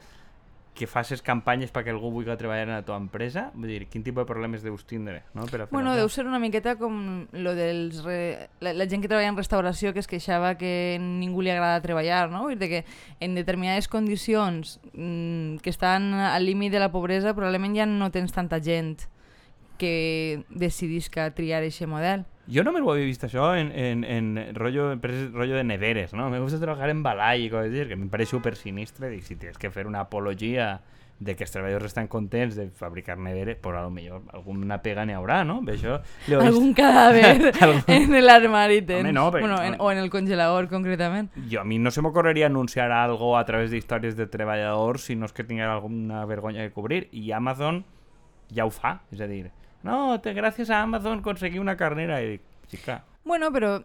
que 0.73 0.87
facis 0.89 1.21
campanyes 1.21 1.71
perquè 1.73 1.91
algú 1.93 2.09
vulgui 2.11 2.33
treballar 2.37 2.65
en 2.65 2.73
la 2.73 2.81
teva 2.85 2.97
empresa. 2.97 3.45
Vull 3.53 3.69
dir, 3.69 3.85
quin 3.91 4.03
tipus 4.05 4.23
de 4.23 4.29
problemes 4.29 4.63
deus 4.65 4.85
tindre, 4.89 5.21
no? 5.37 5.45
Per 5.45 5.61
a 5.61 5.67
fer 5.67 5.75
Bueno, 5.75 5.93
deu 5.95 6.09
ser 6.09 6.25
una 6.25 6.41
miqueta 6.41 6.75
com 6.81 7.27
lo 7.31 7.53
dels 7.57 8.01
re... 8.03 8.49
la, 8.59 8.73
la 8.73 8.87
gent 8.89 9.03
que 9.03 9.11
treballa 9.11 9.29
en 9.29 9.37
restauració 9.37 9.93
que 9.93 10.01
es 10.01 10.09
queixava 10.09 10.55
que 10.57 10.97
ningú 10.99 11.45
li 11.45 11.53
agrada 11.53 11.83
treballar, 11.85 12.25
no? 12.33 12.43
Vull 12.47 12.57
dir 12.57 12.71
que 12.71 12.83
en 13.21 13.37
determinades 13.37 13.87
condicions 13.87 14.79
mmm, 14.93 15.61
que 15.61 15.69
estan 15.69 16.13
al 16.17 16.45
límit 16.49 16.73
de 16.73 16.81
la 16.81 16.91
pobresa 16.91 17.35
probablement 17.37 17.77
ja 17.77 17.89
no 17.89 18.09
tens 18.11 18.33
tanta 18.33 18.61
gent 18.63 19.05
que 19.77 20.43
decidisca 20.49 21.29
triar 21.37 21.61
aquest 21.61 21.89
model. 21.89 22.25
Jo 22.51 22.63
només 22.67 22.83
ho 22.83 22.91
havia 22.91 23.05
vist 23.07 23.23
això 23.23 23.53
en, 23.55 23.69
en, 23.71 24.03
en 24.03 24.55
rollo, 24.55 24.89
empreses, 24.91 25.31
rollo 25.31 25.55
de 25.55 25.63
neveres, 25.63 26.13
¿no? 26.13 26.29
Me 26.29 26.39
gusta 26.41 26.59
trabajar 26.59 26.89
en 26.91 27.03
Balai 27.03 27.45
i 27.45 27.49
coses 27.49 27.71
així, 27.71 27.87
que 27.87 27.95
em 27.95 28.09
pareix 28.11 28.29
super 28.33 28.55
sinistre. 28.59 29.07
Dic, 29.13 29.23
si 29.23 29.37
tens 29.39 29.57
que 29.57 29.71
fer 29.71 29.87
una 29.87 30.01
apologia 30.03 30.81
de 31.23 31.37
que 31.37 31.45
els 31.45 31.53
treballadors 31.53 31.85
estan 31.87 32.09
contents 32.11 32.57
de 32.57 32.65
fabricar 32.75 33.15
neveres, 33.17 33.55
pues 33.61 33.77
a 33.77 33.83
lo 33.85 33.89
millor 33.93 34.23
alguna 34.33 34.81
pega 34.83 35.05
n'hi 35.07 35.13
haurà, 35.15 35.45
no? 35.47 35.61
Per 35.63 35.77
això. 35.77 36.01
Algun 36.35 36.73
cadàver 36.75 37.53
Algun- 37.63 37.85
en 37.95 38.17
l'armari 38.25 38.81
tens. 38.81 39.05
Home, 39.05 39.13
no, 39.15 39.29
perquè- 39.31 39.45
bueno, 39.47 39.61
en, 39.63 39.77
o 39.79 39.91
en 39.93 39.99
el 40.03 40.09
congelador, 40.11 40.67
concretament. 40.67 41.31
Jo 41.49 41.61
a 41.61 41.63
mi 41.63 41.79
no 41.79 41.91
se 41.95 42.01
m'ocorreria 42.03 42.47
anunciar 42.51 42.91
algo 42.91 43.37
a 43.37 43.45
través 43.47 43.71
d'històries 43.71 44.17
de 44.19 44.27
treballadors 44.27 45.05
si 45.07 45.15
no 45.15 45.29
és 45.29 45.37
que 45.37 45.45
tingués 45.47 45.69
alguna 45.71 46.25
vergonya 46.25 46.67
que 46.67 46.73
cobrir. 46.75 47.07
I 47.13 47.31
Amazon 47.31 47.85
ja 48.51 48.65
ho 48.67 48.73
fa, 48.73 48.97
és 49.13 49.21
a 49.23 49.27
dir, 49.31 49.45
no, 49.83 50.19
te, 50.21 50.33
gràcies 50.33 50.69
a 50.71 50.81
Amazon 50.83 51.21
conseguí 51.21 51.59
una 51.59 51.75
carnera. 51.77 52.21
I 52.23 52.37
dic, 52.37 52.41
xica, 52.71 53.03
Bueno, 53.23 53.51
però 53.55 53.77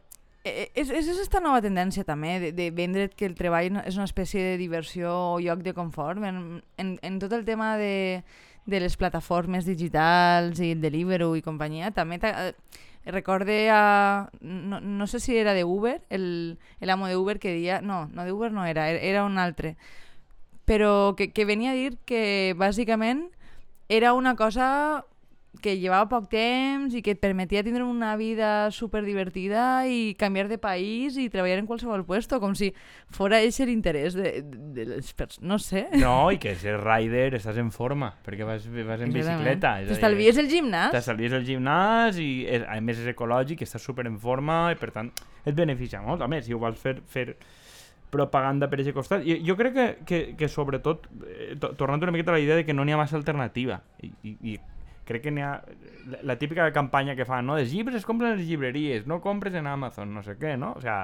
eh, 0.45 0.71
és, 0.75 0.91
és 0.91 1.07
aquesta 1.13 1.39
nova 1.45 1.61
tendència 1.63 2.03
també 2.07 2.39
de, 2.41 2.53
de 2.53 2.71
vendre't 2.75 3.15
que 3.15 3.27
el 3.29 3.37
treball 3.39 3.81
és 3.85 3.97
una 3.99 4.07
espècie 4.09 4.43
de 4.43 4.57
diversió 4.59 5.13
o 5.35 5.39
lloc 5.41 5.61
de 5.63 5.75
confort. 5.75 6.23
En, 6.25 6.63
en, 6.77 6.99
en 7.03 7.19
tot 7.23 7.33
el 7.37 7.45
tema 7.45 7.77
de, 7.79 8.25
de 8.67 8.81
les 8.81 8.97
plataformes 8.99 9.67
digitals 9.67 10.59
i 10.61 10.73
el 10.75 10.81
Deliveroo 10.83 11.37
i 11.39 11.43
companyia, 11.43 11.93
també 11.95 12.19
eh, 12.23 12.53
recorde 13.07 13.71
a... 13.71 14.29
No, 14.41 14.81
no 14.81 15.07
sé 15.07 15.21
si 15.21 15.37
era 15.37 15.55
de 15.55 15.65
Uber, 15.65 16.03
el, 16.11 16.59
el 16.81 16.91
amo 16.91 17.07
de 17.07 17.17
Uber 17.17 17.39
que 17.39 17.55
dia... 17.55 17.81
No, 17.81 18.07
no 18.13 18.25
de 18.25 18.33
Uber 18.33 18.51
no 18.53 18.67
era, 18.67 18.91
era- 18.91 19.01
era 19.01 19.25
un 19.25 19.39
altre. 19.39 19.77
Però 20.67 21.15
que, 21.17 21.31
que 21.33 21.47
venia 21.49 21.71
a 21.73 21.75
dir 21.79 21.97
que 22.05 22.53
bàsicament 22.59 23.31
era 23.89 24.13
una 24.13 24.35
cosa 24.37 25.07
que 25.63 25.75
llevava 25.79 26.07
poc 26.11 26.29
temps 26.31 26.95
i 26.95 27.01
que 27.03 27.15
et 27.17 27.21
permetia 27.21 27.65
tindre 27.67 27.83
una 27.83 28.13
vida 28.21 28.71
super 28.75 29.03
divertida 29.05 29.87
i 29.91 30.15
canviar 30.19 30.47
de 30.51 30.59
país 30.61 31.17
i 31.19 31.29
treballar 31.33 31.59
en 31.59 31.67
qualsevol 31.67 32.05
puesto, 32.07 32.39
com 32.39 32.55
si 32.59 32.71
fora 33.15 33.41
ese 33.43 33.67
l'interès 33.67 34.15
de, 34.15 34.39
de, 34.45 34.61
de 34.77 34.87
les 34.93 35.13
persones. 35.19 35.49
No 35.49 35.59
sé. 35.59 35.87
no, 35.99 36.31
i 36.31 36.39
que 36.43 36.55
ser 36.59 36.77
rider 36.79 37.33
estàs 37.39 37.59
en 37.59 37.73
forma, 37.75 38.13
perquè 38.27 38.47
vas, 38.47 38.67
vas 38.87 39.05
en 39.05 39.15
bicicleta. 39.15 39.75
T'estalvies 39.89 40.39
el 40.45 40.51
gimnàs? 40.53 40.93
T'estalvies 40.95 41.35
el 41.41 41.47
gimnàs 41.49 42.21
i 42.23 42.31
a 42.63 42.79
més 42.85 43.03
és 43.03 43.11
ecològic, 43.15 43.65
estàs 43.67 43.83
super 43.83 44.07
en 44.09 44.21
forma 44.23 44.69
i 44.75 44.79
per 44.79 44.93
tant 44.95 45.11
et 45.45 45.57
beneficia 45.57 46.05
molt. 46.05 46.23
A 46.23 46.31
més, 46.31 46.47
si 46.47 46.55
ho 46.55 46.63
vols 46.63 46.79
fer, 46.79 46.99
fer 47.09 47.33
propaganda 48.13 48.69
per 48.71 48.79
aquest 48.81 48.97
costat. 48.97 49.27
I, 49.27 49.41
jo 49.45 49.57
crec 49.59 49.75
que, 49.75 49.87
que, 50.09 50.21
que 50.39 50.49
sobretot, 50.49 51.09
eh, 51.27 51.55
to, 51.61 51.75
tornant 51.81 52.05
una 52.05 52.15
miqueta 52.15 52.33
a 52.33 52.39
la 52.39 52.45
idea 52.45 52.57
de 52.57 52.65
que 52.65 52.77
no 52.77 52.85
n'hi 52.85 52.95
ha 52.97 53.01
massa 53.01 53.19
alternativa. 53.19 53.83
I, 54.01 54.13
i, 54.23 54.37
i 54.53 54.59
crec 55.09 55.25
que 55.25 55.33
n'hi 55.33 55.43
ha... 55.43 55.57
La, 56.09 56.21
la 56.33 56.39
típica 56.41 56.69
campanya 56.77 57.17
que 57.17 57.25
fan, 57.29 57.49
no? 57.49 57.57
Els 57.59 57.73
llibres 57.73 57.99
es 58.03 58.07
compren 58.09 58.37
les 58.37 58.47
llibreries, 58.47 59.07
no 59.09 59.19
compres 59.25 59.57
en 59.59 59.67
Amazon, 59.67 60.13
no 60.15 60.23
sé 60.23 60.37
què, 60.41 60.55
no? 60.61 60.75
O 60.77 60.81
sea, 60.85 61.03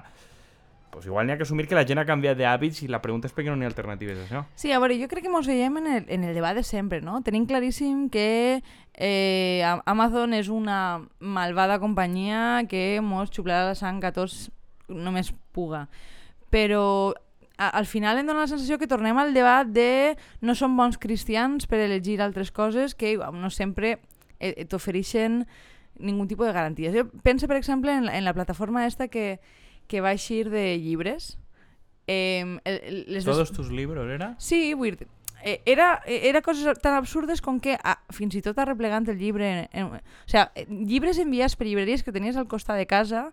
pues 0.95 1.07
igual 1.11 1.27
n'hi 1.27 1.33
ha 1.35 1.37
que 1.37 1.43
assumir 1.43 1.67
que 1.67 1.75
la 1.75 1.83
gent 1.85 1.99
ha 1.99 2.05
canviat 2.07 2.39
d'hàbits 2.39 2.85
i 2.85 2.89
la 2.89 3.01
pregunta 3.03 3.27
és 3.27 3.35
per 3.35 3.43
què 3.43 3.51
no 3.51 3.57
n'hi 3.59 3.67
ha 3.67 3.71
alternatives 3.73 4.21
això. 4.29 4.45
Sí, 4.55 4.71
a 4.71 4.79
veure, 4.79 4.95
jo 5.01 5.09
crec 5.11 5.25
que 5.27 5.33
ens 5.33 5.49
veiem 5.51 5.81
en 5.81 5.89
el, 5.91 6.05
en 6.09 6.23
el 6.29 6.37
debat 6.39 6.55
de 6.55 6.63
sempre, 6.63 7.01
no? 7.03 7.19
Tenim 7.27 7.49
claríssim 7.51 8.07
que 8.15 8.63
eh, 8.95 9.63
Am- 9.67 9.83
Amazon 9.91 10.37
és 10.39 10.49
una 10.55 11.03
malvada 11.19 11.81
companyia 11.83 12.63
que 12.71 13.01
mos 13.03 13.33
xuplarà 13.35 13.73
la 13.73 13.75
sang 13.75 13.99
a 14.07 14.13
tots 14.15 14.53
només 14.87 15.33
puga. 15.51 15.89
Però 16.55 17.13
a, 17.59 17.69
al 17.69 17.87
final 17.87 18.19
em 18.19 18.27
dóna 18.27 18.41
la 18.45 18.51
sensació 18.51 18.79
que 18.79 18.89
tornem 18.91 19.19
al 19.19 19.35
debat 19.35 19.67
de 19.67 20.17
no 20.41 20.55
som 20.55 20.77
bons 20.77 20.99
cristians 20.99 21.67
per 21.71 21.79
elegir 21.85 22.21
altres 22.23 22.51
coses 22.51 22.95
que 22.95 23.17
no 23.17 23.51
sempre 23.51 23.99
eh, 24.41 24.65
t'ofereixen 24.67 25.45
ningú 25.99 26.27
tipus 26.27 26.47
de 26.49 26.53
garanties. 26.53 26.95
Jo 26.95 27.07
penso, 27.23 27.47
per 27.47 27.57
exemple, 27.57 27.93
en, 27.95 28.07
la- 28.07 28.19
en 28.19 28.25
la 28.25 28.35
plataforma 28.35 28.87
esta 28.87 29.07
que, 29.09 29.39
que 29.87 30.01
va 30.01 30.11
eixir 30.13 30.51
de 30.51 30.79
llibres. 30.79 31.39
Eh, 32.07 32.59
el, 32.65 33.05
les 33.09 33.25
Todos 33.25 33.53
tus 33.53 33.71
libros, 33.71 34.11
era? 34.11 34.35
Sí, 34.39 34.75
vull 34.75 34.97
dir, 34.99 35.07
eh, 35.43 35.63
era, 35.65 36.03
eh, 36.05 36.29
era 36.29 36.43
coses 36.43 36.67
tan 36.83 36.95
absurdes 36.99 37.41
com 37.41 37.61
que 37.61 37.79
ah, 37.83 38.01
fins 38.13 38.35
i 38.35 38.43
tot 38.43 38.59
arreplegant 38.59 39.07
el 39.09 39.17
llibre... 39.23 39.47
En, 39.47 39.69
en, 39.73 39.87
o 39.95 40.29
sea, 40.29 40.51
eh, 40.55 40.67
llibres 40.69 41.17
enviats 41.23 41.55
per 41.57 41.67
llibreries 41.69 42.03
que 42.03 42.13
tenies 42.13 42.37
al 42.37 42.49
costat 42.51 42.77
de 42.77 42.87
casa, 42.91 43.31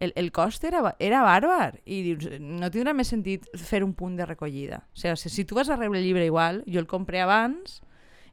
el, 0.00 0.12
el 0.16 0.32
cost 0.32 0.64
era, 0.64 0.96
era 0.98 1.22
bàrbar. 1.22 1.76
I 1.84 2.00
dius, 2.08 2.26
no 2.40 2.70
tindrà 2.72 2.94
més 2.96 3.12
sentit 3.12 3.46
fer 3.54 3.82
un 3.84 3.92
punt 3.94 4.16
de 4.18 4.26
recollida. 4.26 4.82
O 4.96 5.00
sigui, 5.00 5.30
si, 5.30 5.44
tu 5.44 5.58
vas 5.58 5.68
a 5.68 5.76
rebre 5.76 6.00
el 6.00 6.08
llibre 6.08 6.24
igual, 6.26 6.64
jo 6.66 6.80
el 6.80 6.88
compré 6.90 7.20
abans, 7.22 7.78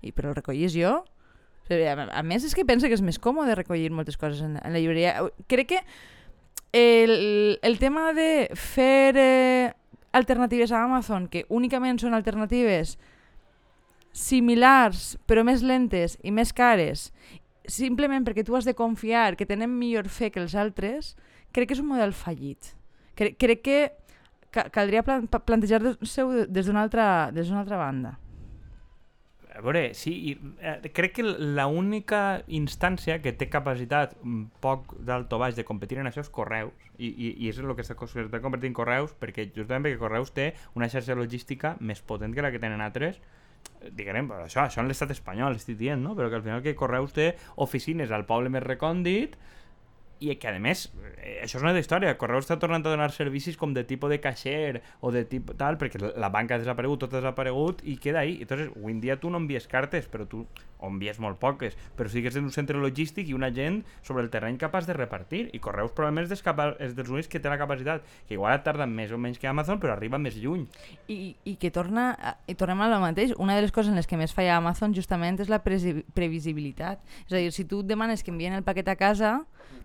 i, 0.02 0.14
però 0.16 0.32
el 0.32 0.40
recollis 0.40 0.74
jo. 0.74 1.02
O 1.04 1.68
sigui, 1.68 1.86
a, 1.92 2.24
més, 2.24 2.48
és 2.48 2.56
que 2.56 2.66
penso 2.66 2.88
que 2.88 2.96
és 2.98 3.04
més 3.04 3.20
còmode 3.20 3.60
recollir 3.60 3.92
moltes 3.92 4.18
coses 4.18 4.42
en, 4.42 4.56
en 4.64 4.74
la 4.74 4.80
llibreria. 4.80 5.20
Crec 5.52 5.76
que 5.76 5.84
el, 6.72 7.60
el 7.62 7.78
tema 7.80 8.14
de 8.16 8.50
fer 8.56 9.14
eh, 9.20 9.74
alternatives 10.12 10.72
a 10.72 10.84
Amazon, 10.84 11.28
que 11.28 11.46
únicament 11.50 12.00
són 12.00 12.16
alternatives 12.16 12.96
similars 14.18 15.18
però 15.30 15.44
més 15.46 15.62
lentes 15.62 16.18
i 16.26 16.32
més 16.34 16.54
cares, 16.56 17.12
simplement 17.68 18.24
perquè 18.26 18.46
tu 18.48 18.56
has 18.58 18.66
de 18.66 18.74
confiar 18.74 19.36
que 19.38 19.46
tenen 19.46 19.76
millor 19.78 20.08
fe 20.10 20.32
que 20.32 20.42
els 20.42 20.56
altres, 20.56 21.16
crec 21.52 21.70
que 21.70 21.78
és 21.78 21.82
un 21.84 21.90
model 21.92 22.14
fallit. 22.14 22.74
Cre 23.18 23.34
crec 23.40 23.64
que 23.66 23.80
ca 24.54 24.70
caldria 24.74 25.04
plan 25.04 25.28
pa- 25.28 25.44
plantejar-se-ho 25.44 26.46
des 26.48 26.66
d'una 26.66 26.86
altra, 26.86 27.32
des 27.32 27.52
altra 27.52 27.78
banda. 27.78 28.18
A 29.58 29.62
veure, 29.66 29.96
sí, 29.98 30.12
i, 30.30 30.34
eh, 30.62 30.92
crec 30.94 31.16
que 31.18 31.24
l'única 31.26 32.44
instància 32.54 33.18
que 33.24 33.34
té 33.34 33.48
capacitat 33.50 34.14
un 34.22 34.52
poc 34.62 34.94
d'alt 35.02 35.34
o 35.34 35.40
baix 35.42 35.56
de 35.58 35.66
competir 35.66 35.98
en 35.98 36.06
això 36.06 36.22
és 36.22 36.30
Correus, 36.30 36.76
i, 37.00 37.10
i, 37.10 37.32
i 37.42 37.50
és 37.50 37.58
el 37.58 37.74
que 37.74 37.82
està, 37.82 37.98
està 37.98 38.42
convertint 38.44 38.76
Correus, 38.78 39.16
perquè 39.18 39.48
justament 39.56 39.88
perquè 39.88 39.98
Correus 39.98 40.30
té 40.36 40.52
una 40.78 40.90
xarxa 40.94 41.18
logística 41.18 41.74
més 41.80 42.04
potent 42.06 42.38
que 42.38 42.46
la 42.46 42.52
que 42.54 42.62
tenen 42.62 42.86
altres, 42.86 43.18
diguem, 43.98 44.30
però 44.30 44.46
això, 44.46 44.68
això 44.68 44.84
en 44.84 44.92
l'estat 44.92 45.16
espanyol, 45.16 45.58
estic 45.58 45.80
dient, 45.82 46.06
no? 46.06 46.14
Però 46.14 46.30
que 46.30 46.38
al 46.38 46.46
final 46.46 46.62
que 46.62 46.76
Correus 46.78 47.18
té 47.18 47.32
oficines 47.56 48.14
al 48.14 48.28
poble 48.30 48.54
més 48.54 48.62
recòndit 48.62 49.40
i 50.20 50.36
que 50.36 50.50
a 50.50 50.60
més, 50.60 50.88
eh, 51.18 51.40
això 51.44 51.58
és 51.58 51.64
una 51.64 51.72
altra 51.74 51.84
història. 51.84 52.16
Correus 52.18 52.46
està 52.46 52.58
tornant 52.60 52.86
a 52.86 52.94
donar 52.94 53.10
servicis 53.12 53.58
com 53.58 53.74
de 53.74 53.84
tipus 53.88 54.10
de 54.10 54.20
caixer 54.24 54.82
o 55.02 55.12
de 55.12 55.26
tipus 55.26 55.58
tal, 55.58 55.78
perquè 55.78 56.02
la 56.16 56.32
banca 56.34 56.56
ha 56.56 56.62
desaparegut, 56.64 57.06
tot 57.06 57.14
ha 57.14 57.22
desaparegut 57.22 57.84
i 57.84 57.98
queda 58.02 58.24
ahí, 58.26 58.40
entonces 58.42 58.72
avui 58.76 58.94
en 58.94 59.02
dia 59.02 59.20
tu 59.20 59.30
no 59.30 59.38
envies 59.38 59.68
cartes 59.68 60.08
però 60.08 60.28
tu 60.28 60.46
o 60.80 60.90
envies 60.92 61.20
molt 61.24 61.40
poques 61.42 61.78
però 61.98 62.10
sigues 62.12 62.38
en 62.38 62.48
un 62.48 62.54
centre 62.56 62.80
logístic 62.80 63.30
i 63.30 63.36
una 63.38 63.52
gent 63.54 63.84
sobre 64.02 64.24
el 64.24 64.32
terreny 64.34 64.60
capaç 64.62 64.88
de 64.88 64.96
repartir 64.98 65.48
i 65.54 65.62
Correus 65.64 65.94
probablement 65.98 66.30
és, 66.30 66.44
és 66.80 66.96
dels 66.98 67.10
únics 67.10 67.32
que 67.32 67.42
té 67.42 67.50
la 67.50 67.60
capacitat 67.60 68.06
que 68.28 68.38
igual 68.38 68.54
ha 68.54 68.64
tardat 68.64 68.90
més 68.90 69.12
o 69.12 69.18
menys 69.22 69.40
que 69.40 69.50
Amazon 69.50 69.82
però 69.82 69.96
arriba 69.96 70.22
més 70.22 70.38
lluny 70.38 70.68
i, 71.08 71.36
i 71.46 71.56
que 71.60 71.72
torna 71.72 72.12
a, 72.16 72.38
i 72.48 72.56
tornem 72.56 72.86
a 72.86 72.92
lo 72.92 73.02
mateix 73.04 73.34
una 73.38 73.56
de 73.56 73.66
les 73.66 73.74
coses 73.76 73.92
en 73.92 74.00
les 74.00 74.08
que 74.08 74.20
més 74.20 74.34
falla 74.34 74.58
Amazon 74.58 74.96
justament 74.96 75.40
és 75.42 75.52
la 75.52 75.62
previsibilitat 75.64 77.04
és 77.28 77.34
a 77.34 77.42
dir, 77.42 77.52
si 77.52 77.66
tu 77.66 77.84
demanes 77.84 78.24
que 78.24 78.32
envien 78.32 78.54
el 78.58 78.66
paquet 78.68 78.88
a 78.88 78.98
casa 79.00 79.38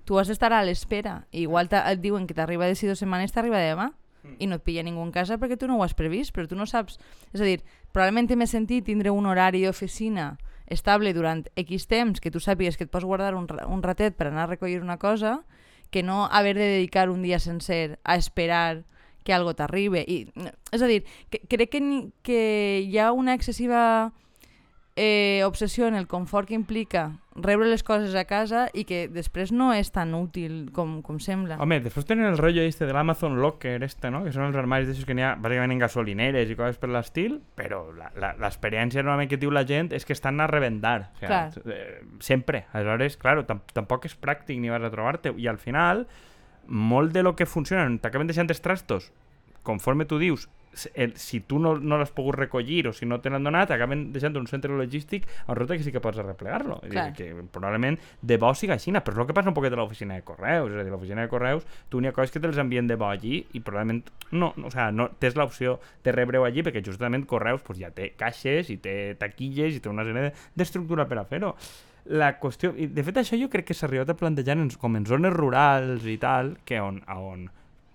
tu 0.05 0.19
has 0.19 0.29
d'estar 0.29 0.53
a 0.53 0.63
l'espera. 0.65 1.27
Igual 1.33 1.69
et 1.71 2.01
diuen 2.01 2.27
que 2.27 2.35
t'arriba 2.35 2.67
de 2.67 2.75
si 2.75 2.87
dues 2.87 2.99
setmanes, 2.99 3.33
t'arriba 3.33 3.61
demà 3.63 3.93
mm. 4.23 4.39
i 4.43 4.49
no 4.51 4.59
et 4.59 4.65
pilla 4.67 4.83
ningú 4.83 5.03
en 5.05 5.13
casa 5.15 5.39
perquè 5.39 5.59
tu 5.59 5.69
no 5.71 5.79
ho 5.79 5.85
has 5.87 5.95
previst, 5.95 6.35
però 6.35 6.49
tu 6.49 6.59
no 6.59 6.67
saps... 6.67 6.99
És 7.33 7.41
a 7.41 7.47
dir, 7.47 7.61
probablement 7.93 8.29
té 8.29 8.39
més 8.39 8.51
sentit 8.51 8.87
tindre 8.87 9.15
un 9.15 9.29
horari 9.31 9.63
d'oficina 9.65 10.33
estable 10.67 11.13
durant 11.15 11.47
X 11.57 11.87
temps, 11.89 12.21
que 12.21 12.31
tu 12.31 12.41
sàpigues 12.41 12.77
que 12.77 12.85
et 12.85 12.93
pots 12.93 13.07
guardar 13.07 13.35
un, 13.35 13.49
un 13.49 13.83
ratet 13.83 14.17
per 14.17 14.29
anar 14.31 14.47
a 14.47 14.53
recollir 14.55 14.83
una 14.83 14.99
cosa, 14.99 15.43
que 15.91 16.03
no 16.03 16.27
haver 16.33 16.57
de 16.57 16.69
dedicar 16.79 17.11
un 17.11 17.23
dia 17.23 17.39
sencer 17.39 17.99
a 18.05 18.17
esperar 18.17 18.85
que 19.25 19.33
algo 19.33 19.55
t'arribe. 19.55 20.03
I, 20.09 20.33
és 20.73 20.83
a 20.83 20.89
dir, 20.89 21.03
que, 21.31 21.43
crec 21.47 21.71
que, 21.71 21.83
que 22.27 22.43
hi 22.83 22.99
ha 22.99 23.13
una 23.13 23.35
excessiva 23.35 24.13
eh, 24.97 25.43
obsessió 25.47 25.87
en 25.87 25.95
el 25.95 26.07
confort 26.07 26.49
que 26.49 26.55
implica 26.55 27.13
rebre 27.35 27.69
les 27.69 27.83
coses 27.83 28.15
a 28.15 28.27
casa 28.29 28.67
i 28.77 28.85
que 28.85 29.07
després 29.09 29.53
no 29.57 29.71
és 29.73 29.89
tan 29.93 30.13
útil 30.13 30.69
com, 30.77 30.99
com 31.05 31.17
sembla. 31.23 31.57
Home, 31.65 31.79
després 31.81 32.05
tenen 32.09 32.29
el 32.29 32.37
rotllo 32.37 32.65
este 32.67 32.85
de 32.85 32.93
l'Amazon 32.93 33.39
Locker, 33.41 33.79
este, 33.87 34.11
no? 34.13 34.21
que 34.25 34.35
són 34.35 34.51
els 34.51 34.59
armaris 34.61 34.91
d'això 34.91 35.07
que 35.09 35.17
n'hi 35.17 35.25
ha 35.25 35.33
bàsicament 35.41 35.73
en 35.73 35.81
gasolineres 35.81 36.53
i 36.53 36.59
coses 36.59 36.77
per 36.83 36.91
l'estil, 36.93 37.39
però 37.57 37.87
l'experiència 37.95 39.01
normalment 39.01 39.33
que 39.33 39.41
diu 39.41 39.55
la 39.55 39.65
gent 39.69 39.95
és 39.97 40.05
que 40.05 40.13
estan 40.17 40.45
a 40.45 40.51
reventar. 40.51 41.13
O 41.17 41.25
sea, 41.25 41.47
eh, 41.65 42.03
sempre. 42.21 42.67
Aleshores, 42.73 43.17
claro, 43.17 43.47
tampoc 43.49 44.05
és 44.11 44.19
pràctic 44.19 44.61
ni 44.61 44.73
vas 44.73 44.85
a 44.85 44.93
trobar-te. 44.93 45.33
I 45.41 45.49
al 45.49 45.61
final, 45.63 46.05
molt 46.69 47.17
de 47.17 47.25
lo 47.25 47.33
que 47.37 47.49
funciona, 47.49 47.89
t'acaben 48.03 48.29
deixant 48.29 48.53
els 48.53 48.61
trastos, 48.61 49.09
conforme 49.63 50.05
tu 50.05 50.19
dius, 50.19 50.49
el, 50.95 51.17
si 51.17 51.41
tu 51.41 51.59
no, 51.59 51.75
no 51.79 51.99
l'has 52.01 52.13
pogut 52.15 52.37
recollir 52.39 52.87
o 52.89 52.93
si 52.97 53.07
no 53.07 53.19
te 53.21 53.31
l'han 53.31 53.45
donat, 53.45 53.71
acaben 53.75 54.07
deixant 54.15 54.37
un 54.41 54.49
centre 54.49 54.73
logístic 54.73 55.27
on 55.47 55.57
resulta 55.59 55.77
que 55.77 55.85
sí 55.85 55.93
que 55.93 56.01
pots 56.01 56.19
arreplegar-lo. 56.23 56.81
Que 57.17 57.29
probablement 57.53 57.99
de 58.23 58.39
bo 58.41 58.53
siga 58.57 58.79
així, 58.79 58.95
però 58.95 59.17
és 59.17 59.23
el 59.23 59.29
que 59.29 59.37
passa 59.37 59.53
un 59.53 59.59
poquet 59.59 59.75
a 59.75 59.81
l'oficina 59.81 60.17
de 60.17 60.25
correus. 60.27 60.73
És 60.73 60.81
a 60.81 60.87
dir, 60.87 60.95
l'oficina 60.95 61.27
de 61.27 61.33
correus, 61.33 61.69
tu 61.93 62.01
n'hi 62.01 62.11
ha 62.11 62.17
coses 62.17 62.33
que 62.33 62.41
te'ls 62.43 62.61
envien 62.63 62.89
de 62.89 62.97
bo 62.97 63.11
allí 63.11 63.45
i 63.53 63.61
probablement 63.61 64.09
no, 64.33 64.53
no, 64.57 64.69
o 64.69 64.73
sea, 64.73 64.91
no 64.93 65.11
tens 65.21 65.37
l'opció 65.37 65.79
de 66.05 66.17
rebre-ho 66.17 66.47
allí 66.49 66.65
perquè 66.65 66.85
justament 66.85 67.27
correus 67.29 67.63
pues, 67.67 67.81
ja 67.83 67.93
té 67.95 68.13
caixes 68.19 68.73
i 68.73 68.79
té 68.83 69.15
taquilles 69.21 69.77
i 69.77 69.81
té 69.81 69.93
una 69.93 70.07
sèrie 70.09 70.33
d'estructura 70.57 71.09
per 71.09 71.21
a 71.21 71.27
fer-ho 71.29 71.57
la 72.13 72.33
qüestió... 72.41 72.73
I 72.75 72.89
de 72.91 73.05
fet, 73.07 73.21
això 73.21 73.39
jo 73.39 73.47
crec 73.51 73.69
que 73.69 73.77
s'ha 73.79 73.87
arribat 73.87 74.11
a 74.11 74.17
plantejar 74.19 74.57
en, 74.59 74.71
com 74.81 74.97
en 74.99 75.07
zones 75.07 75.35
rurals 75.37 76.07
i 76.11 76.17
tal, 76.19 76.57
que 76.67 76.81
on, 76.83 76.99
on 77.07 77.45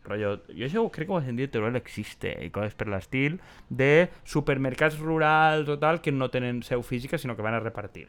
Rollo, 0.08 0.38
jo 0.50 0.68
això 0.68 0.86
crec 0.94 1.10
que 1.10 1.16
ho 1.16 1.20
he 1.20 1.26
sentit, 1.26 1.52
però 1.52 1.72
existe 1.76 2.32
i 2.46 2.52
coses 2.54 2.78
per 2.78 2.88
l'estil 2.92 3.42
de 3.70 4.08
supermercats 4.24 5.00
rurals 5.00 5.70
o 5.70 5.78
tal 5.82 6.02
que 6.02 6.16
no 6.16 6.32
tenen 6.34 6.64
seu 6.64 6.86
física 6.86 7.18
sinó 7.18 7.36
que 7.36 7.46
van 7.46 7.58
a 7.58 7.64
repartir 7.64 8.08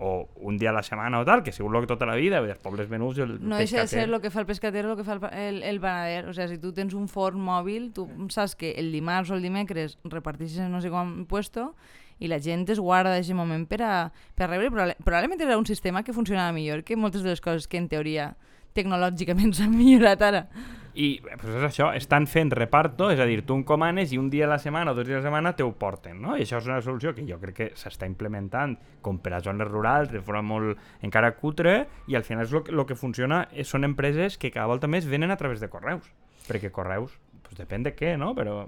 o 0.00 0.28
un 0.36 0.56
dia 0.56 0.70
a 0.70 0.72
la 0.72 0.82
setmana 0.82 1.20
o 1.20 1.24
tal, 1.28 1.42
que 1.44 1.52
segur 1.52 1.76
que 1.78 1.86
tota 1.86 2.06
la 2.08 2.16
vida, 2.16 2.40
els 2.40 2.58
pobles 2.58 2.88
menuts 2.88 3.20
el 3.20 3.36
No 3.44 3.58
deixa 3.60 3.82
de 3.84 3.86
ser 3.86 4.08
el 4.08 4.20
que 4.20 4.30
fa 4.32 4.40
el 4.40 4.46
pescater 4.48 4.86
o 4.86 4.92
el 4.92 4.96
que 4.96 5.04
fa 5.04 5.20
el, 5.28 5.62
el, 5.62 5.78
panader. 5.78 6.24
O 6.24 6.32
sigui, 6.32 6.40
sea, 6.40 6.48
si 6.48 6.58
tu 6.58 6.72
tens 6.72 6.96
un 6.96 7.06
forn 7.06 7.38
mòbil, 7.38 7.92
tu 7.92 8.08
saps 8.32 8.56
que 8.56 8.72
el 8.80 8.90
dimarts 8.96 9.30
o 9.30 9.36
el 9.36 9.44
dimecres 9.44 9.98
repartixes 10.02 10.72
no 10.72 10.80
sé 10.80 10.88
com 10.88 11.26
puesto 11.28 11.74
i 12.18 12.28
la 12.32 12.40
gent 12.40 12.64
es 12.72 12.80
guarda 12.80 13.12
d'aquest 13.12 13.36
moment 13.36 13.66
per 13.68 13.82
a, 13.84 13.94
per 14.34 14.48
a 14.48 14.50
rebre. 14.54 14.96
Probablement 15.04 15.44
era 15.44 15.60
un 15.60 15.68
sistema 15.68 16.02
que 16.02 16.16
funcionava 16.16 16.56
millor 16.56 16.82
que 16.82 16.96
moltes 16.96 17.22
de 17.22 17.28
les 17.28 17.44
coses 17.44 17.68
que 17.68 17.76
en 17.76 17.88
teoria 17.92 18.34
tecnològicament 18.76 19.54
s'han 19.56 19.74
millorat 19.76 20.22
ara. 20.22 20.44
I 20.90 21.20
pues 21.22 21.54
és 21.54 21.64
això, 21.64 21.90
estan 21.94 22.26
fent 22.26 22.50
reparto, 22.56 23.10
és 23.14 23.20
a 23.22 23.26
dir, 23.28 23.44
tu 23.46 23.54
encomanes 23.54 24.10
i 24.12 24.18
un 24.18 24.26
dia 24.30 24.48
a 24.48 24.50
la 24.50 24.58
setmana 24.58 24.90
o 24.90 24.96
dos 24.98 25.06
dies 25.06 25.20
a 25.20 25.20
la 25.20 25.28
setmana 25.28 25.52
te 25.56 25.62
ho 25.62 25.70
porten, 25.78 26.18
no? 26.20 26.34
I 26.34 26.42
això 26.42 26.58
és 26.58 26.66
una 26.66 26.80
solució 26.82 27.14
que 27.14 27.24
jo 27.28 27.38
crec 27.42 27.56
que 27.56 27.68
s'està 27.78 28.08
implementant 28.10 28.74
com 29.00 29.20
per 29.22 29.36
a 29.36 29.40
zones 29.44 29.70
rurals 29.70 30.10
de 30.10 30.22
forma 30.24 30.42
molt 30.42 31.06
encara 31.06 31.36
cutre 31.38 31.86
i 32.10 32.18
al 32.18 32.26
final 32.26 32.44
és 32.44 32.54
lo, 32.54 32.64
lo 32.74 32.86
que 32.88 32.98
funciona 32.98 33.44
és, 33.52 33.70
són 33.70 33.86
empreses 33.86 34.36
que 34.36 34.50
cada 34.50 34.66
volta 34.66 34.90
més 34.90 35.06
venen 35.06 35.30
a 35.30 35.38
través 35.38 35.62
de 35.62 35.70
correus, 35.70 36.10
perquè 36.48 36.72
correus, 36.74 37.14
pues 37.46 37.60
depèn 37.62 37.86
de 37.86 37.94
què, 37.94 38.16
no? 38.18 38.34
Però... 38.34 38.64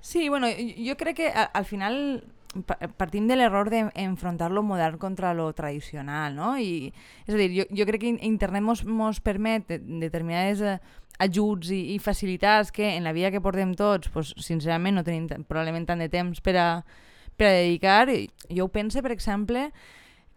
Sí, 0.00 0.28
bueno, 0.28 0.46
jo 0.54 0.94
crec 0.96 1.18
que 1.18 1.32
al 1.34 1.66
final 1.66 2.22
partim 2.96 3.28
de 3.28 3.36
l'error 3.36 3.68
d'enfrontar 3.70 4.50
lo 4.50 4.62
modern 4.62 4.98
contra 4.98 5.34
lo 5.34 5.52
tradicional, 5.52 6.34
no? 6.34 6.56
I, 6.58 6.92
és 7.26 7.34
a 7.34 7.38
dir, 7.38 7.50
jo, 7.52 7.66
jo 7.76 7.86
crec 7.88 8.02
que 8.02 8.14
internet 8.26 8.64
mos, 8.64 8.84
mos 8.88 9.20
permet 9.20 9.68
determinades 9.68 10.62
eh, 10.64 10.78
ajuts 11.18 11.70
i, 11.74 11.82
i 11.94 11.98
facilitats 11.98 12.72
que 12.72 12.96
en 12.96 13.04
la 13.04 13.12
vida 13.12 13.30
que 13.30 13.42
portem 13.44 13.74
tots, 13.76 14.08
pues, 14.14 14.32
sincerament 14.40 14.96
no 14.96 15.04
tenim 15.04 15.28
probablement 15.28 15.86
tant 15.86 16.02
de 16.02 16.08
temps 16.08 16.40
per 16.40 16.56
a, 16.56 16.68
per 17.36 17.50
a 17.50 17.56
dedicar. 17.58 18.08
Jo 18.48 18.66
ho 18.66 18.72
penso, 18.72 19.02
per 19.04 19.12
exemple, 19.12 19.68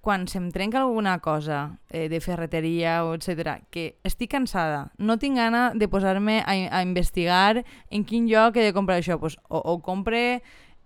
quan 0.01 0.25
se'm 0.27 0.49
trenca 0.51 0.81
alguna 0.81 1.19
cosa 1.21 1.77
eh, 1.89 2.09
de 2.09 2.19
ferreteria 2.19 3.05
o 3.05 3.13
etc 3.13 3.61
que 3.69 3.95
estic 4.03 4.31
cansada, 4.33 4.89
no 4.97 5.19
tinc 5.21 5.37
gana 5.37 5.71
de 5.77 5.87
posar-me 5.87 6.41
a, 6.41 6.57
a 6.73 6.81
investigar 6.81 7.63
en 7.89 8.03
quin 8.03 8.27
lloc 8.27 8.57
he 8.57 8.65
de 8.65 8.73
comprar 8.73 8.97
això, 8.97 9.19
pues, 9.21 9.37
o, 9.47 9.61
o 9.61 9.77
compre 9.85 10.41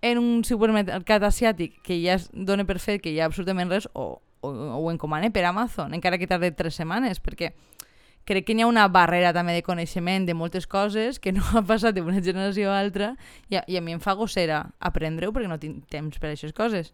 en 0.05 0.19
un 0.21 0.43
supermercat 0.45 1.23
asiàtic 1.25 1.79
que 1.85 1.97
ja 2.03 2.19
es 2.19 2.29
dona 2.31 2.65
per 2.67 2.77
fet 2.83 3.01
que 3.01 3.13
hi 3.13 3.19
ha 3.19 3.29
absolutament 3.29 3.71
res 3.73 3.87
o, 3.93 4.19
o, 4.45 4.49
o 4.49 4.81
ho 4.83 4.91
encomane 4.91 5.31
per 5.33 5.45
Amazon, 5.49 5.95
encara 5.97 6.19
que 6.21 6.29
tarde 6.29 6.51
tres 6.53 6.77
setmanes, 6.77 7.21
perquè 7.23 7.53
crec 8.25 8.45
que 8.45 8.53
hi 8.53 8.61
ha 8.61 8.69
una 8.69 8.85
barrera 8.89 9.33
també 9.33 9.55
de 9.57 9.65
coneixement 9.65 10.25
de 10.27 10.37
moltes 10.37 10.69
coses 10.69 11.19
que 11.21 11.33
no 11.33 11.41
ha 11.53 11.63
passat 11.65 11.97
d'una 11.97 12.21
generació 12.21 12.71
a 12.73 12.79
altra 12.81 13.15
i 13.49 13.57
a, 13.57 13.65
i 13.65 13.77
a 13.77 13.83
mi 13.85 13.97
em 13.97 14.01
fa 14.03 14.13
gossera 14.17 14.63
aprendre-ho 14.79 15.33
perquè 15.33 15.49
no 15.49 15.61
tinc 15.61 15.85
temps 15.93 16.21
per 16.21 16.29
a 16.29 16.33
aquestes 16.33 16.53
coses. 16.57 16.93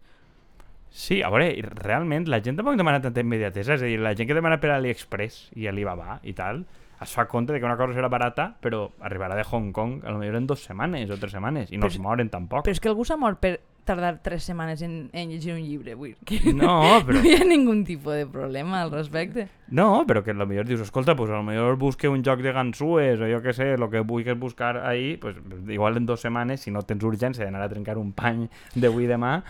Sí, 0.92 1.22
a 1.24 1.30
veure, 1.32 1.48
realment 1.80 2.28
la 2.28 2.42
gent 2.44 2.58
tampoc 2.58 2.76
demana 2.76 3.00
tanta 3.00 3.24
immediatesa, 3.24 3.78
és 3.78 3.84
a 3.84 3.88
dir, 3.88 4.00
la 4.00 4.12
gent 4.16 4.28
que 4.28 4.36
demana 4.36 4.60
per 4.60 4.74
AliExpress 4.74 5.54
i 5.56 5.68
Alibaba 5.68 6.18
i 6.28 6.36
tal, 6.36 6.66
es 7.02 7.12
fa 7.14 7.26
compte 7.28 7.52
de 7.52 7.60
que 7.60 7.66
una 7.66 7.76
cosa 7.76 7.94
serà 7.96 8.08
barata, 8.08 8.52
però 8.60 8.86
arribarà 9.00 9.36
de 9.38 9.44
Hong 9.48 9.72
Kong 9.72 10.04
a 10.04 10.12
lo 10.12 10.18
millor 10.18 10.38
en 10.38 10.46
dues 10.46 10.64
setmanes 10.64 11.10
o 11.10 11.18
tres 11.18 11.34
setmanes 11.34 11.72
i 11.72 11.78
no 11.78 11.86
però, 11.86 11.92
es 11.92 12.00
moren 12.02 12.32
tampoc. 12.32 12.64
Però 12.66 12.74
és 12.74 12.80
que 12.82 12.90
algú 12.90 13.06
s'ha 13.08 13.18
mort 13.20 13.40
per 13.42 13.58
tardar 13.84 14.20
tres 14.22 14.44
setmanes 14.46 14.82
en, 14.86 15.10
en 15.12 15.30
llegir 15.30 15.54
un 15.54 15.62
llibre, 15.62 15.96
vull 15.98 16.14
que 16.24 16.38
no, 16.54 17.02
però... 17.06 17.18
no 17.18 17.22
hi 17.26 17.34
ha 17.34 17.46
ningú 17.48 17.74
tipus 17.86 18.14
de 18.14 18.26
problema 18.30 18.82
al 18.82 18.92
respecte. 18.94 19.48
No, 19.68 20.04
però 20.06 20.22
que 20.22 20.30
a 20.30 20.38
lo 20.38 20.46
millor 20.46 20.68
dius, 20.68 20.84
escolta, 20.84 21.16
pues 21.16 21.30
a 21.30 21.40
lo 21.40 21.42
millor 21.42 21.76
busque 21.76 22.08
un 22.08 22.22
joc 22.22 22.44
de 22.44 22.52
gansues 22.52 23.20
o 23.20 23.30
jo 23.30 23.42
que 23.42 23.52
sé, 23.56 23.72
el 23.74 23.88
que 23.90 24.00
vulguis 24.00 24.38
buscar 24.38 24.78
ahí, 24.86 25.16
pues 25.16 25.36
igual 25.68 25.96
en 25.96 26.06
dues 26.06 26.20
setmanes, 26.20 26.62
si 26.62 26.70
no 26.70 26.84
tens 26.86 27.02
urgència 27.02 27.44
d'anar 27.44 27.66
a 27.66 27.72
trencar 27.72 27.98
un 27.98 28.12
pany 28.12 28.46
d'avui 28.74 29.10
demà... 29.10 29.40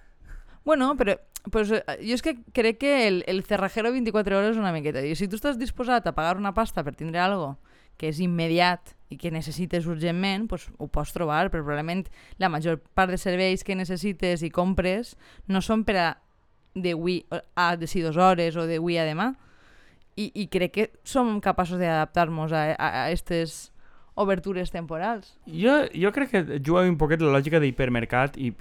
Bueno, 0.64 0.92
però 0.94 1.16
pues, 1.50 1.68
jo 1.72 2.14
és 2.14 2.22
que 2.22 2.36
crec 2.54 2.78
que 2.78 3.08
el, 3.08 3.22
el 3.26 3.42
cerrajero 3.44 3.92
24 3.92 4.38
hores 4.38 4.56
una 4.56 4.72
miqueta. 4.72 5.02
I 5.02 5.16
si 5.18 5.28
tu 5.28 5.38
estàs 5.40 5.58
disposat 5.58 6.06
a 6.06 6.14
pagar 6.14 6.36
una 6.38 6.54
pasta 6.54 6.84
per 6.84 6.94
tindre 6.94 7.20
algo 7.22 7.56
que 7.98 8.08
és 8.08 8.20
immediat 8.24 8.94
i 9.12 9.18
que 9.20 9.30
necessites 9.30 9.86
urgentment, 9.86 10.48
pues, 10.48 10.68
ho 10.78 10.88
pots 10.88 11.12
trobar, 11.12 11.50
però 11.50 11.64
probablement 11.64 12.06
la 12.40 12.48
major 12.48 12.80
part 12.96 13.12
de 13.12 13.18
serveis 13.20 13.64
que 13.66 13.76
necessites 13.76 14.42
i 14.42 14.50
compres 14.50 15.16
no 15.46 15.60
són 15.60 15.84
per 15.84 15.98
a 16.00 16.08
d'avui 16.72 17.20
a 17.28 17.74
de 17.76 17.86
si 17.86 18.00
dues 18.00 18.16
hores 18.16 18.56
o 18.56 18.64
d'avui 18.66 18.96
a 18.96 19.04
demà. 19.04 19.34
I, 20.16 20.30
I 20.34 20.46
crec 20.52 20.72
que 20.72 20.88
som 21.04 21.38
capaços 21.40 21.80
d'adaptar-nos 21.80 22.52
a, 22.52 22.64
a, 22.76 22.88
a 23.08 23.42
obertures 24.14 24.70
temporals. 24.70 25.38
Jo, 25.46 25.86
jo 25.92 26.12
crec 26.12 26.30
que 26.30 26.60
juga 26.60 26.84
un 26.88 26.98
poquet 27.00 27.22
la 27.22 27.32
lògica 27.32 27.60
d'hipermercat 27.60 28.36
i 28.36 28.52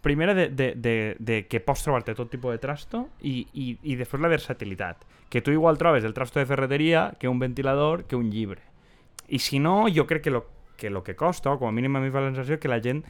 primera 0.00 0.34
de, 0.34 0.48
de, 0.48 0.72
de, 0.76 1.16
de 1.18 1.46
que 1.48 1.60
pots 1.64 1.84
trobar-te 1.86 2.14
tot 2.18 2.30
tipus 2.32 2.54
de 2.54 2.62
trasto 2.62 3.06
i, 3.20 3.46
i, 3.54 3.72
i 3.82 3.96
després 3.98 4.22
la 4.22 4.32
versatilitat. 4.32 5.06
Que 5.30 5.42
tu 5.42 5.54
igual 5.54 5.78
trobes 5.78 6.04
el 6.04 6.14
trasto 6.14 6.40
de 6.40 6.46
ferreteria 6.46 7.10
que 7.18 7.28
un 7.28 7.38
ventilador 7.38 8.04
que 8.04 8.16
un 8.16 8.30
llibre. 8.30 8.62
I 9.28 9.38
si 9.38 9.58
no, 9.58 9.84
jo 9.92 10.06
crec 10.06 10.24
que 10.24 10.34
lo 10.34 10.46
que, 10.76 10.90
lo 10.90 11.04
que 11.04 11.16
costa, 11.16 11.52
o 11.52 11.58
com 11.58 11.68
a 11.68 11.72
mínim 11.72 11.96
a 11.96 12.00
mi 12.00 12.10
fa 12.10 12.22
la 12.24 12.32
sensació, 12.32 12.58
que 12.58 12.70
la 12.72 12.80
gent 12.82 13.04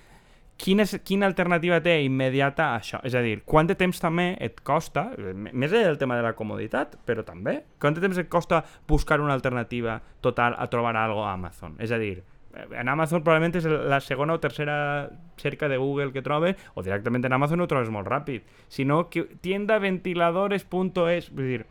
quina, 0.61 0.85
és, 0.85 0.97
quina 1.07 1.29
alternativa 1.31 1.81
té 1.85 1.97
immediata 2.05 2.71
a 2.71 2.81
això? 2.81 3.00
És 3.07 3.15
a 3.17 3.23
dir, 3.25 3.41
quant 3.49 3.71
de 3.71 3.77
temps 3.79 4.03
també 4.03 4.35
et 4.43 4.61
costa, 4.67 5.09
més 5.35 5.73
del 5.73 5.99
tema 6.00 6.19
de 6.19 6.27
la 6.27 6.35
comoditat, 6.37 6.99
però 7.07 7.25
també, 7.27 7.61
quant 7.81 7.97
de 7.97 8.05
temps 8.05 8.19
et 8.21 8.29
costa 8.29 8.62
buscar 8.89 9.21
una 9.23 9.35
alternativa 9.37 10.00
total 10.21 10.59
a 10.59 10.69
trobar 10.73 10.97
algo 10.99 11.25
a 11.25 11.33
Amazon? 11.33 11.79
És 11.81 11.95
a 11.95 12.00
dir, 12.03 12.21
en 12.54 12.88
Amazon 12.88 13.23
probablement 13.23 13.54
és 13.61 13.66
la 13.66 14.00
segona 14.02 14.35
o 14.35 14.40
tercera 14.40 15.11
cerca 15.40 15.69
de 15.69 15.78
Google 15.78 16.12
que 16.12 16.23
trobes, 16.23 16.57
o 16.75 16.83
directament 16.83 17.25
en 17.25 17.33
Amazon 17.37 17.61
ho 17.61 17.69
trobes 17.71 17.90
molt 17.92 18.09
ràpid. 18.11 18.42
Si 18.69 18.85
no, 18.85 19.09
que, 19.11 19.25
tiendaventiladores.es, 19.45 21.30
vull 21.30 21.49
dir, 21.54 21.64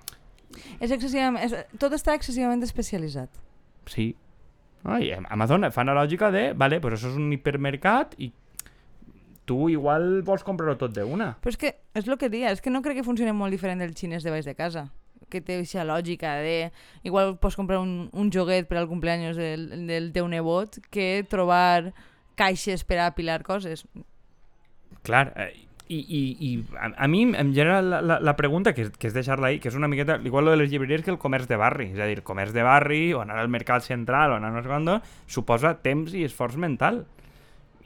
És 0.81 0.89
excessivament, 0.91 1.43
és, 1.45 1.53
tot 1.77 1.93
està 1.93 2.15
excessivament 2.17 2.63
especialitzat. 2.63 3.29
sí. 3.87 4.15
No, 4.79 4.95
I 4.95 5.11
Amazon 5.11 5.65
fa 5.75 5.83
una 5.83 5.93
lògica 5.93 6.31
de, 6.31 6.53
vale, 6.55 6.79
pues 6.79 6.93
això 6.95 7.09
és 7.09 7.17
un 7.19 7.33
hipermercat 7.35 8.13
i 8.17 8.29
tu 9.43 9.67
igual 9.67 10.21
vols 10.23 10.45
comprar-ho 10.47 10.77
tot 10.79 10.93
d'una. 10.95 11.33
Però 11.43 11.51
és 11.51 11.57
que, 11.59 11.73
és 11.93 12.07
el 12.07 12.15
que 12.17 12.29
dia, 12.29 12.53
és 12.55 12.61
que 12.61 12.71
no 12.71 12.79
crec 12.81 13.01
que 13.01 13.03
funcioni 13.03 13.33
molt 13.35 13.51
diferent 13.51 13.83
del 13.83 13.91
xinès 13.91 14.23
de 14.23 14.31
baix 14.31 14.47
de 14.47 14.55
casa 14.55 14.85
que 15.29 15.41
té 15.41 15.59
aquesta 15.59 15.85
lògica 15.87 16.35
de... 16.43 16.71
Igual 17.07 17.37
pots 17.41 17.57
comprar 17.59 17.79
un, 17.79 18.09
un 18.11 18.33
joguet 18.33 18.67
per 18.69 18.79
al 18.81 18.89
cumpleaños 18.89 19.37
del, 19.39 19.87
del 19.87 20.11
teu 20.15 20.27
nebot 20.27 20.81
que 20.89 21.25
trobar 21.29 21.93
caixes 22.39 22.85
per 22.87 22.99
a 22.99 23.09
apilar 23.11 23.43
coses. 23.43 23.85
Clar, 25.03 25.29
eh, 25.35 25.51
i, 25.89 25.97
i, 25.97 26.21
i 26.45 26.49
a, 26.77 26.91
a 27.05 27.07
mi 27.09 27.23
em 27.25 27.53
genera 27.55 27.81
la, 27.81 27.99
la, 28.05 28.19
la 28.21 28.35
pregunta, 28.37 28.75
que 28.77 28.87
que 28.91 29.09
és 29.09 29.15
deixar-la 29.15 29.49
ahí, 29.49 29.59
que 29.59 29.71
és 29.71 29.77
una 29.77 29.89
miqueta 29.89 30.19
igual 30.23 30.45
lo 30.45 30.53
de 30.53 30.59
les 30.61 30.69
llibreries 30.69 31.01
que 31.03 31.11
el 31.11 31.17
comerç 31.17 31.49
de 31.49 31.57
barri. 31.57 31.89
És 31.95 31.99
a 31.99 32.07
dir, 32.09 32.21
comerç 32.23 32.53
de 32.53 32.63
barri, 32.63 33.01
o 33.13 33.23
anar 33.23 33.39
al 33.41 33.49
mercat 33.49 33.87
central, 33.87 34.35
o 34.35 34.37
anar 34.37 34.53
no 34.53 34.61
sé 34.61 34.99
suposa 35.27 35.73
temps 35.81 36.13
i 36.13 36.23
esforç 36.27 36.59
mental. 36.61 37.03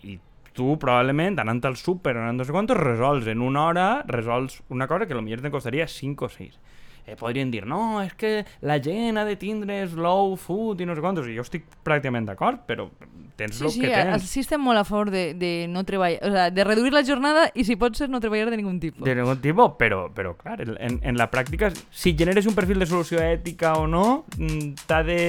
I 0.03 0.19
tu 0.53 0.75
probablement 0.77 1.39
anant 1.39 1.63
al 1.65 1.79
súper 1.79 2.17
o 2.17 2.21
anant 2.21 2.43
no 2.43 2.45
sé 2.45 2.75
resols 2.75 3.27
en 3.27 3.41
una 3.41 3.65
hora, 3.67 3.87
resols 4.05 4.61
una 4.69 4.87
cosa 4.87 5.07
que 5.07 5.15
potser 5.15 5.41
te 5.41 5.51
costaria 5.51 5.87
5 5.87 6.25
o 6.25 6.29
6 6.29 6.59
eh, 7.05 7.15
podrien 7.19 7.51
dir, 7.51 7.65
no, 7.67 8.01
és 8.03 8.13
que 8.15 8.45
la 8.61 8.79
gent 8.83 9.17
ha 9.17 9.25
de 9.25 9.35
tindre 9.35 9.81
slow 9.91 10.35
food 10.37 10.81
i 10.81 10.85
no 10.87 10.95
sé 10.95 11.01
quantos, 11.03 11.27
i 11.27 11.35
jo 11.37 11.43
estic 11.45 11.65
pràcticament 11.83 12.25
d'acord, 12.29 12.63
però 12.67 12.89
tens 13.35 13.55
Sí, 13.57 13.63
el 13.65 13.71
sí, 13.71 13.81
que 13.81 13.89
tens. 13.89 14.23
sí 14.29 14.41
estem 14.43 14.61
molt 14.61 14.77
a 14.77 14.83
favor 14.85 15.09
de, 15.09 15.33
de 15.33 15.65
no 15.67 15.81
treballar, 15.83 16.19
o 16.21 16.31
sea, 16.31 16.51
de 16.53 16.63
reduir 16.63 16.93
la 16.93 17.01
jornada 17.03 17.47
i 17.55 17.63
si 17.65 17.75
pot 17.75 17.95
ser 17.97 18.07
no 18.13 18.19
treballar 18.21 18.51
de 18.51 18.57
ningun 18.61 18.79
tipus. 18.79 19.03
De 19.03 19.15
algun 19.17 19.41
tipus, 19.41 19.71
però, 19.79 20.05
però 20.13 20.35
clar, 20.37 20.59
en, 20.61 20.99
en 21.01 21.17
la 21.17 21.31
pràctica, 21.31 21.71
si 21.89 22.13
generes 22.17 22.45
un 22.45 22.53
perfil 22.53 22.77
de 22.79 22.85
solució 22.85 23.19
ètica 23.25 23.73
o 23.81 23.87
no, 23.87 24.23
mm, 24.37 24.85
t'ha 24.85 25.01
de 25.03 25.19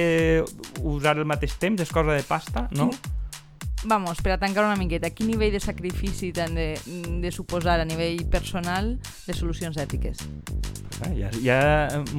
usar 0.83 1.17
el 1.17 1.25
mateix 1.25 1.57
temps, 1.57 1.81
és 1.81 1.91
cosa 1.91 2.13
de 2.13 2.23
pasta, 2.23 2.67
no? 2.77 2.91
Vamos, 3.85 4.17
per 4.21 4.31
a 4.33 4.39
tancar 4.41 4.63
una 4.65 4.77
miqueta, 4.79 5.11
quin 5.13 5.27
nivell 5.29 5.51
de 5.53 5.59
sacrifici 5.61 6.31
t'han 6.33 6.55
de, 6.57 6.71
de 7.21 7.31
suposar 7.31 7.79
a 7.81 7.85
nivell 7.85 8.23
personal 8.33 8.95
de 9.27 9.33
solucions 9.37 9.77
ètiques? 9.77 10.21
Ah, 11.03 11.11
ja, 11.11 11.29
ja 11.43 11.59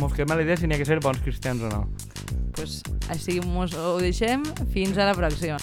mos 0.00 0.12
quedem 0.12 0.35
a 0.35 0.37
la 0.37 0.45
idea 0.45 0.59
si 0.61 0.68
n'hi 0.68 0.76
ha 0.76 0.80
que 0.83 0.88
ser 0.88 1.00
bons 1.00 1.23
cristians 1.25 1.62
o 1.64 1.73
no. 1.73 1.87
pues 2.56 2.80
així 3.12 3.40
mos 3.45 3.75
ho 3.76 3.97
deixem. 4.00 4.45
Fins 4.73 4.99
a 4.99 5.11
la 5.11 5.16
pròxima. 5.16 5.61